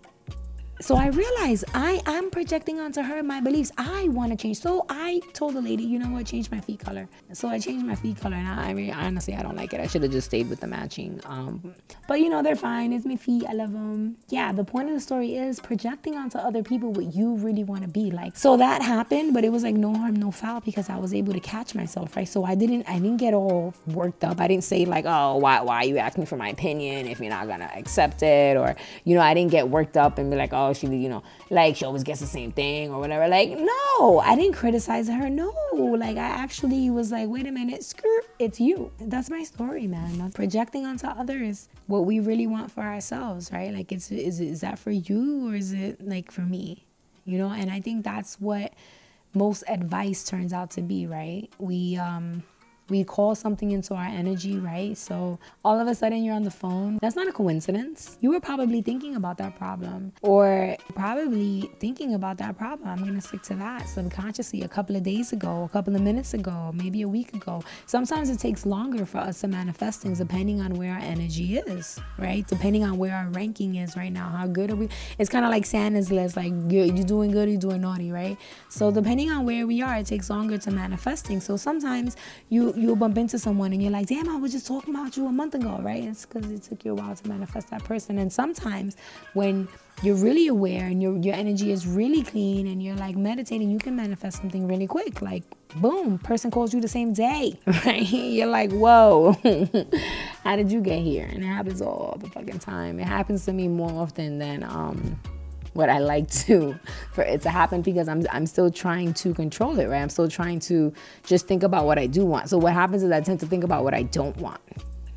so 0.82 0.96
I 0.96 1.08
realized 1.08 1.66
I 1.74 2.02
am 2.06 2.30
projecting 2.30 2.80
onto 2.80 3.02
her 3.02 3.22
my 3.22 3.42
beliefs. 3.42 3.72
I 3.78 4.08
want 4.10 4.32
to 4.32 4.38
change. 4.38 4.60
So 4.60 4.86
I 4.90 5.22
told 5.34 5.56
the 5.56 5.62
lady, 5.62 5.84
you 5.84 6.00
know 6.00 6.08
what, 6.10 6.26
change 6.26 6.50
my 6.52 6.62
feet 6.62 6.80
color. 6.80 7.08
So 7.34 7.50
I 7.50 7.60
changed 7.60 7.86
my 7.86 7.96
feet 7.96 8.20
color, 8.20 8.38
and 8.38 8.48
I, 8.48 8.70
I 8.70 8.74
mean, 8.74 8.94
honestly, 8.94 9.36
I 9.36 9.42
don't 9.42 9.56
like 9.56 9.74
it. 9.74 9.82
I 9.82 9.88
should 9.88 10.04
have 10.04 10.12
just 10.12 10.28
stayed 10.28 10.50
with 10.50 10.62
the 10.62 10.68
matching. 10.68 11.20
Um, 11.26 11.74
but 12.08 12.22
you 12.22 12.30
know, 12.30 12.42
they're 12.42 12.56
fine. 12.56 12.94
It's 12.94 13.06
my 13.06 13.18
feet. 13.18 13.44
I 13.48 13.54
love 13.54 13.74
them. 13.74 14.18
Yeah, 14.30 14.52
the 14.52 14.64
point 14.64 14.88
of 14.88 14.96
the 14.96 15.02
story 15.02 15.36
is 15.36 15.60
projecting 15.60 16.16
onto 16.16 16.38
other 16.38 16.64
people 16.64 16.92
what 16.92 17.14
you 17.14 17.36
really 17.36 17.64
want 17.64 17.82
to 17.82 17.90
be 17.90 18.12
like. 18.12 18.38
So 18.38 18.56
that 18.58 18.82
happened, 18.82 19.34
but 19.34 19.44
it 19.44 19.52
was 19.52 19.64
like 19.64 19.76
no 19.76 19.94
harm, 19.94 20.16
no 20.16 20.32
foul 20.32 20.62
because 20.62 20.90
I 20.90 20.96
was 20.98 21.14
able 21.14 21.34
to 21.34 21.40
catch 21.42 21.76
myself, 21.76 22.16
right? 22.16 22.28
So 22.28 22.46
I 22.46 22.56
didn't, 22.56 22.88
I 22.88 22.94
didn't 22.94 23.18
get 23.18 23.34
all 23.34 23.74
worked 23.88 24.24
up. 24.24 24.40
I 24.40 24.48
didn't 24.48 24.64
say 24.64 24.86
like, 24.86 25.06
oh, 25.06 25.38
why, 25.38 25.62
why 25.62 25.78
are 25.78 25.86
you 25.86 25.98
asking 25.98 26.22
me 26.22 26.26
for 26.26 26.38
my 26.38 26.50
opinion 26.50 27.08
if 27.08 27.20
you're 27.20 27.30
not 27.30 27.48
gonna 27.48 27.70
accept 27.76 28.24
it, 28.24 28.56
or 28.56 28.76
you 29.04 29.16
know, 29.16 29.22
I 29.22 29.34
didn't 29.34 29.52
get 29.52 29.68
worked 29.68 29.98
up 29.98 30.18
and 30.18 30.32
be 30.32 30.38
like, 30.38 30.54
oh, 30.54 30.69
she, 30.74 30.88
you 30.88 31.10
know, 31.10 31.24
like 31.50 31.76
she 31.76 31.86
always 31.86 32.04
gets 32.04 32.20
the 32.20 32.28
same 32.28 32.52
thing 32.52 32.92
or 32.92 33.00
whatever. 33.00 33.28
Like, 33.28 33.50
no, 33.50 34.20
I 34.20 34.36
didn't 34.36 34.54
criticize 34.56 35.08
her. 35.08 35.30
No, 35.30 35.54
like 35.74 36.18
I 36.18 36.28
actually 36.28 36.90
was 36.90 37.12
like, 37.12 37.28
wait 37.30 37.48
a 37.48 37.52
minute, 37.52 37.84
skirt, 37.84 38.26
it's 38.40 38.60
you. 38.60 38.92
That's 39.00 39.30
my 39.30 39.44
story, 39.44 39.88
man. 39.88 40.18
Not 40.18 40.34
projecting 40.34 40.86
onto 40.86 41.08
others 41.08 41.70
what 41.88 42.06
we 42.06 42.20
really 42.20 42.48
want 42.48 42.72
for 42.72 42.82
ourselves, 42.82 43.52
right? 43.52 43.74
Like, 43.74 43.92
it's 43.92 44.12
is 44.12 44.40
is 44.40 44.62
that 44.62 44.80
for 44.80 44.92
you 44.92 45.50
or 45.50 45.56
is 45.56 45.74
it 45.74 46.06
like 46.06 46.32
for 46.32 46.42
me? 46.42 46.86
You 47.26 47.38
know, 47.38 47.50
and 47.50 47.70
I 47.70 47.80
think 47.82 48.04
that's 48.04 48.40
what 48.40 48.74
most 49.34 49.64
advice 49.68 50.24
turns 50.24 50.54
out 50.54 50.72
to 50.72 50.82
be, 50.82 51.06
right? 51.06 51.50
We 51.60 51.98
um 51.98 52.44
we 52.90 53.04
call 53.04 53.36
something 53.36 53.72
into 53.72 53.94
our 53.94 54.06
energy, 54.06 54.58
right? 54.58 54.98
So 54.98 55.40
all 55.64 55.80
of 55.80 55.88
a 55.88 55.96
sudden 55.96 56.24
you're 56.24 56.36
on 56.36 56.44
the 56.44 56.52
phone. 56.52 56.98
That's 57.02 57.16
not 57.16 57.28
a 57.28 57.32
coincidence. 57.32 58.18
You 58.22 58.32
were 58.32 58.40
probably 58.40 58.82
thinking 58.82 59.16
about 59.16 59.38
that 59.38 59.58
problem 59.58 60.14
or 60.22 60.76
probably 60.96 61.70
thinking 61.80 62.14
about 62.14 62.38
that 62.38 62.58
problem. 62.58 62.90
I'm 62.90 63.00
going 63.00 63.16
to 63.16 63.22
stick 63.22 63.42
to 63.44 63.56
that 63.56 63.88
subconsciously 63.88 64.64
a 64.64 64.68
couple 64.68 64.96
of 64.96 65.04
days 65.04 65.34
ago, 65.34 65.64
a 65.64 65.70
couple 65.70 65.96
of 65.96 66.02
minutes 66.02 66.34
ago, 66.34 66.72
maybe 66.74 67.02
a 67.02 67.08
week 67.08 67.34
ago. 67.34 67.62
Sometimes 67.86 68.30
it 68.30 68.40
takes 68.40 68.66
longer 68.66 69.06
for 69.06 69.20
us 69.20 69.42
to 69.42 69.48
manifest 69.48 70.02
things 70.02 70.20
depending 70.20 70.62
on 70.62 70.74
where 70.74 70.94
our 70.94 71.00
energy 71.00 71.58
is, 71.58 72.00
right? 72.18 72.48
Depending 72.48 72.84
on 72.84 72.98
where 72.98 73.16
our 73.16 73.28
ranking 73.30 73.76
is 73.76 73.96
right 73.96 74.12
now. 74.12 74.30
How 74.30 74.48
good 74.48 74.72
are 74.72 74.76
we? 74.76 74.90
It's 75.18 75.30
kind 75.30 75.46
of 75.46 75.52
like 75.52 75.66
Santa's 75.66 76.12
list, 76.12 76.36
like 76.36 76.54
you're, 76.70 76.86
you're 76.86 77.06
doing 77.06 77.32
good, 77.32 77.50
you're 77.50 77.60
doing 77.60 77.82
naughty, 77.82 78.12
right? 78.12 78.38
So 78.70 78.92
depending 78.92 79.32
on 79.32 79.46
where 79.46 79.66
we 79.68 79.82
are, 79.82 79.96
it 79.98 80.06
takes 80.06 80.30
longer 80.30 80.58
to 80.58 80.72
manifest 80.72 81.28
things. 81.28 81.46
So 81.46 81.58
sometimes 81.58 82.16
you 82.50 82.74
you'll 82.80 82.96
bump 82.96 83.18
into 83.18 83.38
someone 83.38 83.74
and 83.74 83.82
you're 83.82 83.92
like, 83.92 84.08
damn, 84.08 84.30
I 84.30 84.38
was 84.38 84.52
just 84.52 84.68
talking 84.68 84.96
about 84.96 85.18
you 85.18 85.28
a 85.28 85.32
month 85.32 85.56
ago, 85.56 85.80
right? 85.82 86.04
It's 86.04 86.26
because 86.26 86.50
it 86.50 86.64
took 86.64 86.86
you 86.86 86.92
a 86.92 86.96
while 86.96 87.16
to 87.16 87.28
manifest 87.28 87.70
that 87.70 87.84
person. 87.84 88.18
And 88.18 88.32
sometimes 88.32 88.96
when 89.34 89.68
you're 90.02 90.16
really 90.16 90.48
aware 90.48 90.86
and 90.86 91.02
your 91.02 91.18
your 91.18 91.36
energy 91.36 91.72
is 91.72 91.86
really 91.86 92.24
clean 92.24 92.68
and 92.68 92.82
you're 92.82 92.96
like 92.96 93.16
meditating, 93.16 93.70
you 93.70 93.80
can 93.80 93.96
manifest 93.96 94.38
something 94.38 94.68
really 94.68 94.88
quick. 94.88 95.22
Like 95.22 95.44
boom, 95.76 96.18
person 96.20 96.52
calls 96.52 96.74
you 96.74 96.82
the 96.82 96.88
same 96.88 97.14
day, 97.14 97.60
right? 97.66 98.02
You're 98.10 98.48
like, 98.48 98.72
whoa, 98.72 99.34
how 100.44 100.56
did 100.56 100.72
you 100.72 100.82
get 100.82 101.00
here? 101.00 101.26
And 101.26 101.44
it 101.44 101.48
happens 101.48 101.82
all 101.82 102.18
the 102.20 102.30
fucking 102.30 102.60
time. 102.60 103.00
It 103.00 103.08
happens 103.08 103.46
to 103.46 103.54
me 103.54 103.68
more 103.68 103.92
often 103.92 104.40
than 104.40 104.64
um 104.64 105.20
what 105.74 105.90
I 105.90 106.00
like 106.00 106.30
to 106.46 106.78
for 107.14 107.24
it 107.24 107.42
to 107.42 107.50
happen 107.50 107.82
because 107.82 108.08
I'm 108.08 108.26
I'm 108.32 108.46
still 108.46 108.70
trying 108.70 109.14
to 109.16 109.34
control 109.34 109.80
it, 109.80 109.88
right? 109.88 110.02
I'm 110.02 110.10
still 110.10 110.28
trying 110.28 110.60
to 110.62 110.94
just 111.26 111.48
think 111.48 111.64
about 111.64 111.86
what 111.86 111.98
I 111.98 112.08
do 112.08 112.26
want. 112.26 112.50
So 112.50 112.58
what 112.58 112.74
happens 112.74 113.04
is 113.04 113.12
I 113.12 113.22
tend 113.22 113.40
to 113.42 113.48
think 113.48 113.64
about 113.64 113.84
what 113.84 113.94
I 113.94 114.04
don't 114.04 114.38
want. 114.38 114.62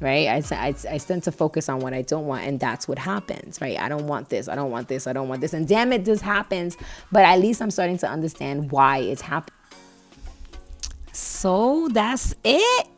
Right, 0.01 0.27
I, 0.27 0.43
I, 0.57 0.75
I 0.91 0.99
tend 0.99 1.23
to 1.23 1.31
focus 1.31 1.69
on 1.69 1.79
what 1.79 1.95
I 1.95 2.03
don't 2.03 2.27
want, 2.27 2.45
and 2.45 2.59
that's 2.59 2.89
what 2.89 2.99
happens. 2.99 3.61
Right, 3.61 3.79
I 3.79 3.89
don't 3.89 4.09
want 4.09 4.31
this, 4.31 4.49
I 4.49 4.57
don't 4.57 4.73
want 4.73 4.89
this, 4.89 5.07
I 5.07 5.13
don't 5.13 5.29
want 5.29 5.41
this, 5.41 5.53
and 5.53 5.69
damn 5.69 5.93
it, 5.93 6.05
this 6.05 6.21
happens. 6.21 6.77
But 7.13 7.23
at 7.23 7.39
least 7.39 7.63
I'm 7.63 7.71
starting 7.71 7.99
to 7.99 8.09
understand 8.09 8.73
why 8.73 8.99
it's 8.99 9.23
happening. 9.23 9.57
So 11.13 11.89
that's 11.93 12.35
it. 12.43 12.89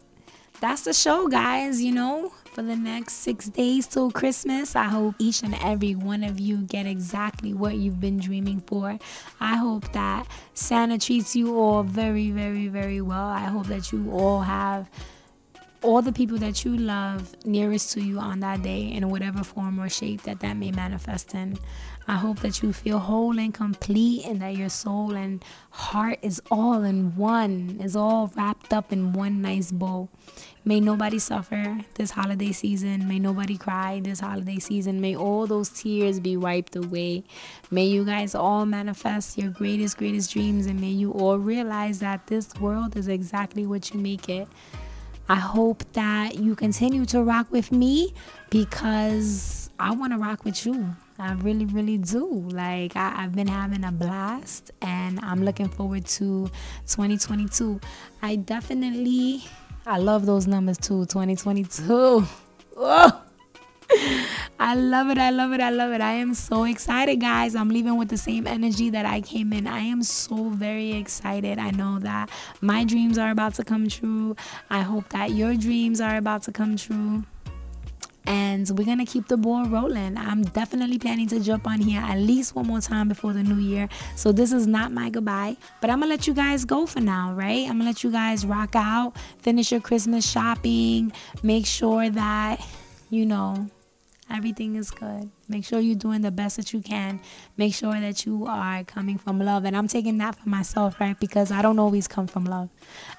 That's 0.60 0.82
the 0.82 0.94
show, 0.94 1.28
guys. 1.28 1.82
You 1.82 1.92
know, 1.92 2.32
for 2.54 2.62
the 2.62 2.76
next 2.76 3.14
six 3.14 3.48
days 3.48 3.88
till 3.88 4.12
Christmas. 4.12 4.76
I 4.76 4.84
hope 4.84 5.16
each 5.18 5.42
and 5.42 5.56
every 5.56 5.96
one 5.96 6.22
of 6.22 6.38
you 6.38 6.58
get 6.58 6.86
exactly 6.86 7.52
what 7.52 7.74
you've 7.74 7.98
been 7.98 8.18
dreaming 8.18 8.60
for. 8.60 8.96
I 9.40 9.56
hope 9.56 9.90
that 9.92 10.28
Santa 10.54 10.98
treats 10.98 11.34
you 11.34 11.58
all 11.58 11.82
very, 11.82 12.30
very, 12.30 12.68
very 12.68 13.00
well. 13.00 13.26
I 13.26 13.46
hope 13.46 13.66
that 13.66 13.90
you 13.90 14.08
all 14.12 14.42
have 14.42 14.88
all 15.82 16.00
the 16.00 16.12
people 16.12 16.38
that 16.38 16.64
you 16.64 16.76
love 16.76 17.36
nearest 17.44 17.92
to 17.92 18.00
you 18.00 18.18
on 18.18 18.40
that 18.40 18.62
day 18.62 18.90
in 18.90 19.10
whatever 19.10 19.44
form 19.44 19.78
or 19.78 19.88
shape 19.88 20.22
that 20.22 20.40
that 20.40 20.56
may 20.56 20.70
manifest 20.70 21.34
in. 21.34 21.58
I 22.06 22.14
hope 22.14 22.38
that 22.40 22.62
you 22.62 22.72
feel 22.72 22.98
whole 22.98 23.38
and 23.38 23.52
complete 23.52 24.24
and 24.24 24.40
that 24.40 24.56
your 24.56 24.68
soul 24.70 25.14
and 25.14 25.44
heart 25.70 26.20
is 26.22 26.40
all 26.50 26.84
in 26.84 27.16
one, 27.16 27.78
is 27.82 27.96
all 27.96 28.32
wrapped 28.36 28.72
up 28.72 28.92
in 28.92 29.12
one 29.12 29.42
nice 29.42 29.72
bow. 29.72 30.08
May 30.66 30.80
nobody 30.80 31.18
suffer 31.18 31.78
this 31.94 32.10
holiday 32.10 32.52
season. 32.52 33.06
May 33.06 33.18
nobody 33.18 33.58
cry 33.58 34.00
this 34.02 34.20
holiday 34.20 34.58
season. 34.58 34.98
May 34.98 35.14
all 35.14 35.46
those 35.46 35.68
tears 35.68 36.20
be 36.20 36.38
wiped 36.38 36.74
away. 36.74 37.24
May 37.70 37.84
you 37.84 38.04
guys 38.04 38.34
all 38.34 38.64
manifest 38.64 39.36
your 39.36 39.50
greatest, 39.50 39.98
greatest 39.98 40.32
dreams 40.32 40.66
and 40.66 40.80
may 40.80 40.88
you 40.88 41.12
all 41.12 41.38
realize 41.38 41.98
that 41.98 42.26
this 42.28 42.54
world 42.60 42.96
is 42.96 43.08
exactly 43.08 43.66
what 43.66 43.92
you 43.92 44.00
make 44.00 44.30
it. 44.30 44.48
I 45.28 45.36
hope 45.36 45.84
that 45.92 46.38
you 46.38 46.54
continue 46.54 47.04
to 47.06 47.22
rock 47.22 47.50
with 47.50 47.70
me 47.70 48.14
because 48.50 49.70
I 49.78 49.94
want 49.94 50.12
to 50.12 50.18
rock 50.18 50.44
with 50.44 50.64
you. 50.64 50.94
I 51.18 51.32
really, 51.34 51.64
really 51.66 51.98
do. 51.98 52.26
Like, 52.50 52.96
I, 52.96 53.22
have 53.22 53.34
been 53.34 53.46
having 53.46 53.84
a 53.84 53.92
blast 53.92 54.70
and 54.82 55.18
I'm 55.20 55.44
looking 55.44 55.68
forward 55.68 56.04
to 56.06 56.50
2022. 56.86 57.80
I 58.20 58.36
definitely, 58.36 59.44
I 59.86 59.98
love 59.98 60.24
those 60.24 60.46
numbers 60.46 60.78
too. 60.78 61.04
2022. 61.06 62.24
Oh. 62.76 63.20
I 64.58 64.74
love 64.74 65.10
it. 65.10 65.18
I 65.18 65.28
love 65.30 65.52
it. 65.52 65.60
I 65.60 65.68
love 65.68 65.92
it. 65.92 66.00
I 66.00 66.12
am 66.12 66.32
so 66.32 66.64
excited, 66.64 67.20
guys. 67.20 67.54
I'm 67.54 67.68
leaving 67.68 67.98
with 67.98 68.08
the 68.08 68.16
same 68.16 68.46
energy 68.46 68.88
that 68.90 69.04
I 69.04 69.20
came 69.20 69.52
in. 69.52 69.66
I 69.66 69.80
am 69.80 70.02
so 70.02 70.48
very 70.48 70.92
excited. 70.92 71.58
I 71.58 71.70
know 71.70 71.98
that 71.98 72.30
my 72.62 72.84
dreams 72.84 73.18
are 73.18 73.30
about 73.30 73.54
to 73.54 73.64
come 73.64 73.88
true. 73.88 74.36
I 74.70 74.80
hope 74.80 75.10
that 75.10 75.32
your 75.32 75.54
dreams 75.54 76.00
are 76.00 76.16
about 76.16 76.42
to 76.44 76.52
come 76.52 76.76
true 76.76 77.24
and 78.26 78.68
we're 78.70 78.84
gonna 78.84 79.06
keep 79.06 79.28
the 79.28 79.36
ball 79.36 79.66
rolling. 79.66 80.16
I'm 80.16 80.42
definitely 80.42 80.98
planning 80.98 81.28
to 81.28 81.40
jump 81.40 81.66
on 81.66 81.80
here 81.80 82.00
at 82.00 82.18
least 82.18 82.54
one 82.54 82.66
more 82.66 82.80
time 82.80 83.08
before 83.08 83.32
the 83.32 83.42
new 83.42 83.60
year. 83.60 83.88
So 84.16 84.32
this 84.32 84.52
is 84.52 84.66
not 84.66 84.92
my 84.92 85.10
goodbye, 85.10 85.56
but 85.80 85.90
I'm 85.90 86.00
gonna 86.00 86.10
let 86.10 86.26
you 86.26 86.34
guys 86.34 86.64
go 86.64 86.86
for 86.86 87.00
now, 87.00 87.32
right? 87.34 87.68
I'm 87.68 87.78
gonna 87.78 87.84
let 87.84 88.04
you 88.04 88.10
guys 88.10 88.46
rock 88.46 88.74
out, 88.74 89.14
finish 89.38 89.70
your 89.70 89.80
Christmas 89.80 90.28
shopping, 90.28 91.12
make 91.42 91.66
sure 91.66 92.10
that 92.10 92.64
you 93.10 93.26
know 93.26 93.68
Everything 94.30 94.76
is 94.76 94.90
good. 94.90 95.30
Make 95.48 95.64
sure 95.64 95.80
you're 95.80 95.94
doing 95.96 96.22
the 96.22 96.30
best 96.30 96.56
that 96.56 96.72
you 96.72 96.80
can. 96.80 97.20
Make 97.58 97.74
sure 97.74 97.92
that 97.92 98.24
you 98.24 98.46
are 98.46 98.82
coming 98.84 99.18
from 99.18 99.38
love. 99.38 99.64
And 99.66 99.76
I'm 99.76 99.86
taking 99.86 100.16
that 100.18 100.34
for 100.34 100.48
myself, 100.48 100.98
right? 100.98 101.18
Because 101.20 101.52
I 101.52 101.60
don't 101.60 101.78
always 101.78 102.08
come 102.08 102.26
from 102.26 102.44
love. 102.44 102.70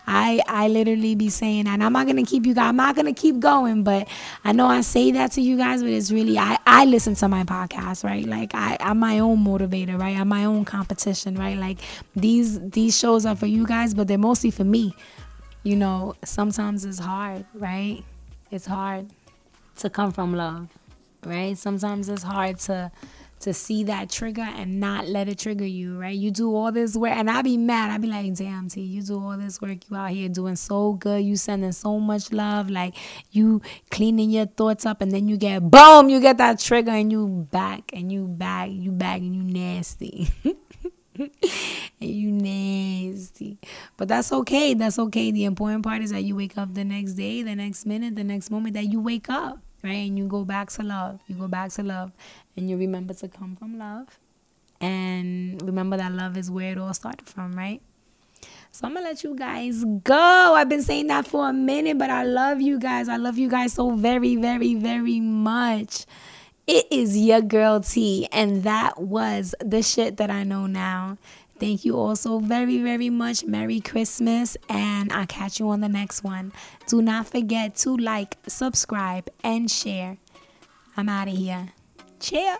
I 0.07 0.41
I 0.47 0.67
literally 0.67 1.13
be 1.13 1.29
saying, 1.29 1.67
and 1.67 1.83
I'm 1.83 1.93
not 1.93 2.07
gonna 2.07 2.23
keep 2.25 2.45
you 2.45 2.55
guys, 2.55 2.69
I'm 2.69 2.75
not 2.75 2.95
gonna 2.95 3.13
keep 3.13 3.39
going, 3.39 3.83
but 3.83 4.07
I 4.43 4.51
know 4.51 4.65
I 4.65 4.81
say 4.81 5.11
that 5.11 5.31
to 5.33 5.41
you 5.41 5.57
guys, 5.57 5.83
but 5.83 5.91
it's 5.91 6.11
really 6.11 6.39
I, 6.39 6.57
I 6.65 6.85
listen 6.85 7.13
to 7.15 7.27
my 7.27 7.43
podcast, 7.43 8.03
right? 8.03 8.25
Like 8.25 8.55
I, 8.55 8.75
I'm 8.79 8.97
my 8.97 9.19
own 9.19 9.45
motivator, 9.45 9.99
right? 9.99 10.17
I'm 10.17 10.27
my 10.27 10.45
own 10.45 10.65
competition, 10.65 11.35
right? 11.35 11.57
Like 11.57 11.79
these 12.15 12.59
these 12.71 12.97
shows 12.97 13.27
are 13.27 13.35
for 13.35 13.45
you 13.47 13.67
guys, 13.67 13.93
but 13.93 14.07
they're 14.07 14.17
mostly 14.17 14.49
for 14.49 14.63
me. 14.63 14.95
You 15.61 15.75
know, 15.75 16.15
sometimes 16.23 16.83
it's 16.83 16.99
hard, 16.99 17.45
right? 17.53 18.03
It's 18.49 18.65
hard 18.65 19.07
to 19.77 19.89
come 19.89 20.11
from 20.11 20.35
love 20.35 20.69
right? 21.25 21.57
Sometimes 21.57 22.09
it's 22.09 22.23
hard 22.23 22.59
to 22.61 22.91
to 23.41 23.53
see 23.53 23.83
that 23.83 24.09
trigger 24.09 24.41
and 24.41 24.79
not 24.79 25.07
let 25.07 25.27
it 25.27 25.37
trigger 25.37 25.65
you, 25.65 25.99
right? 25.99 26.15
You 26.15 26.31
do 26.31 26.55
all 26.55 26.71
this 26.71 26.95
work, 26.95 27.11
and 27.11 27.29
I 27.29 27.41
be 27.41 27.57
mad. 27.57 27.91
I 27.91 27.97
be 27.97 28.07
like, 28.07 28.33
damn, 28.33 28.69
T, 28.69 28.81
you 28.81 29.03
do 29.03 29.19
all 29.19 29.37
this 29.37 29.61
work. 29.61 29.89
You 29.89 29.97
out 29.97 30.11
here 30.11 30.29
doing 30.29 30.55
so 30.55 30.93
good. 30.93 31.23
You 31.23 31.35
sending 31.35 31.71
so 31.71 31.99
much 31.99 32.31
love. 32.31 32.69
Like 32.69 32.95
you 33.31 33.61
cleaning 33.91 34.31
your 34.31 34.45
thoughts 34.45 34.85
up, 34.85 35.01
and 35.01 35.11
then 35.11 35.27
you 35.27 35.37
get 35.37 35.69
boom, 35.69 36.09
you 36.09 36.19
get 36.19 36.37
that 36.37 36.59
trigger, 36.59 36.91
and 36.91 37.11
you 37.11 37.47
back, 37.51 37.91
and 37.93 38.11
you 38.11 38.27
back, 38.27 38.69
you 38.71 38.91
back, 38.91 39.19
and 39.19 39.35
you 39.35 39.43
nasty. 39.43 40.29
and 41.19 41.29
you 41.99 42.31
nasty. 42.31 43.59
But 43.97 44.07
that's 44.07 44.31
okay. 44.31 44.73
That's 44.73 44.97
okay. 44.97 45.31
The 45.31 45.45
important 45.45 45.83
part 45.83 46.01
is 46.01 46.11
that 46.11 46.23
you 46.23 46.35
wake 46.35 46.57
up 46.57 46.73
the 46.73 46.83
next 46.83 47.13
day, 47.13 47.43
the 47.43 47.55
next 47.55 47.85
minute, 47.85 48.15
the 48.15 48.23
next 48.23 48.49
moment 48.49 48.73
that 48.73 48.85
you 48.85 49.01
wake 49.01 49.29
up 49.29 49.59
right? 49.85 50.07
And 50.07 50.17
you 50.17 50.27
go 50.27 50.43
back 50.43 50.69
to 50.71 50.83
love. 50.83 51.21
You 51.27 51.35
go 51.35 51.47
back 51.47 51.71
to 51.73 51.83
love 51.83 52.11
and 52.57 52.69
you 52.69 52.77
remember 52.77 53.13
to 53.13 53.27
come 53.27 53.55
from 53.55 53.77
love. 53.77 54.19
And 54.81 55.61
remember 55.61 55.97
that 55.97 56.11
love 56.11 56.37
is 56.37 56.51
where 56.51 56.73
it 56.73 56.77
all 56.77 56.93
started 56.93 57.27
from, 57.27 57.53
right? 57.53 57.81
So 58.71 58.85
I'm 58.85 58.93
gonna 58.93 59.05
let 59.05 59.23
you 59.23 59.35
guys 59.35 59.85
go. 60.03 60.53
I've 60.55 60.67
been 60.67 60.83
saying 60.83 61.07
that 61.07 61.25
for 61.25 61.47
a 61.47 61.53
minute, 61.53 61.97
but 61.97 62.09
I 62.09 62.23
love 62.23 62.59
you 62.59 62.77
guys. 62.77 63.07
I 63.07 63.15
love 63.15 63.37
you 63.37 63.49
guys 63.49 63.73
so 63.73 63.91
very, 63.91 64.35
very, 64.35 64.75
very 64.75 65.21
much. 65.21 66.05
It 66.67 66.87
is 66.91 67.17
your 67.17 67.41
girl 67.41 67.79
T, 67.79 68.27
and 68.31 68.63
that 68.63 68.99
was 68.99 69.55
the 69.63 69.81
shit 69.81 70.17
that 70.17 70.29
I 70.29 70.43
know 70.43 70.65
now. 70.65 71.17
Thank 71.57 71.85
you 71.85 71.97
all 71.97 72.15
so 72.15 72.39
very, 72.39 72.79
very 72.79 73.09
much. 73.09 73.45
Merry 73.45 73.79
Christmas, 73.79 74.57
and 74.69 75.11
I'll 75.13 75.25
catch 75.25 75.59
you 75.59 75.69
on 75.69 75.79
the 75.79 75.89
next 75.89 76.23
one. 76.23 76.51
Do 76.87 77.01
not 77.01 77.27
forget 77.27 77.75
to 77.77 77.95
like, 77.95 78.37
subscribe, 78.47 79.29
and 79.43 79.71
share. 79.71 80.17
I'm 80.97 81.07
out 81.07 81.27
of 81.27 81.35
here. 81.35 81.69
Cheers. 82.19 82.59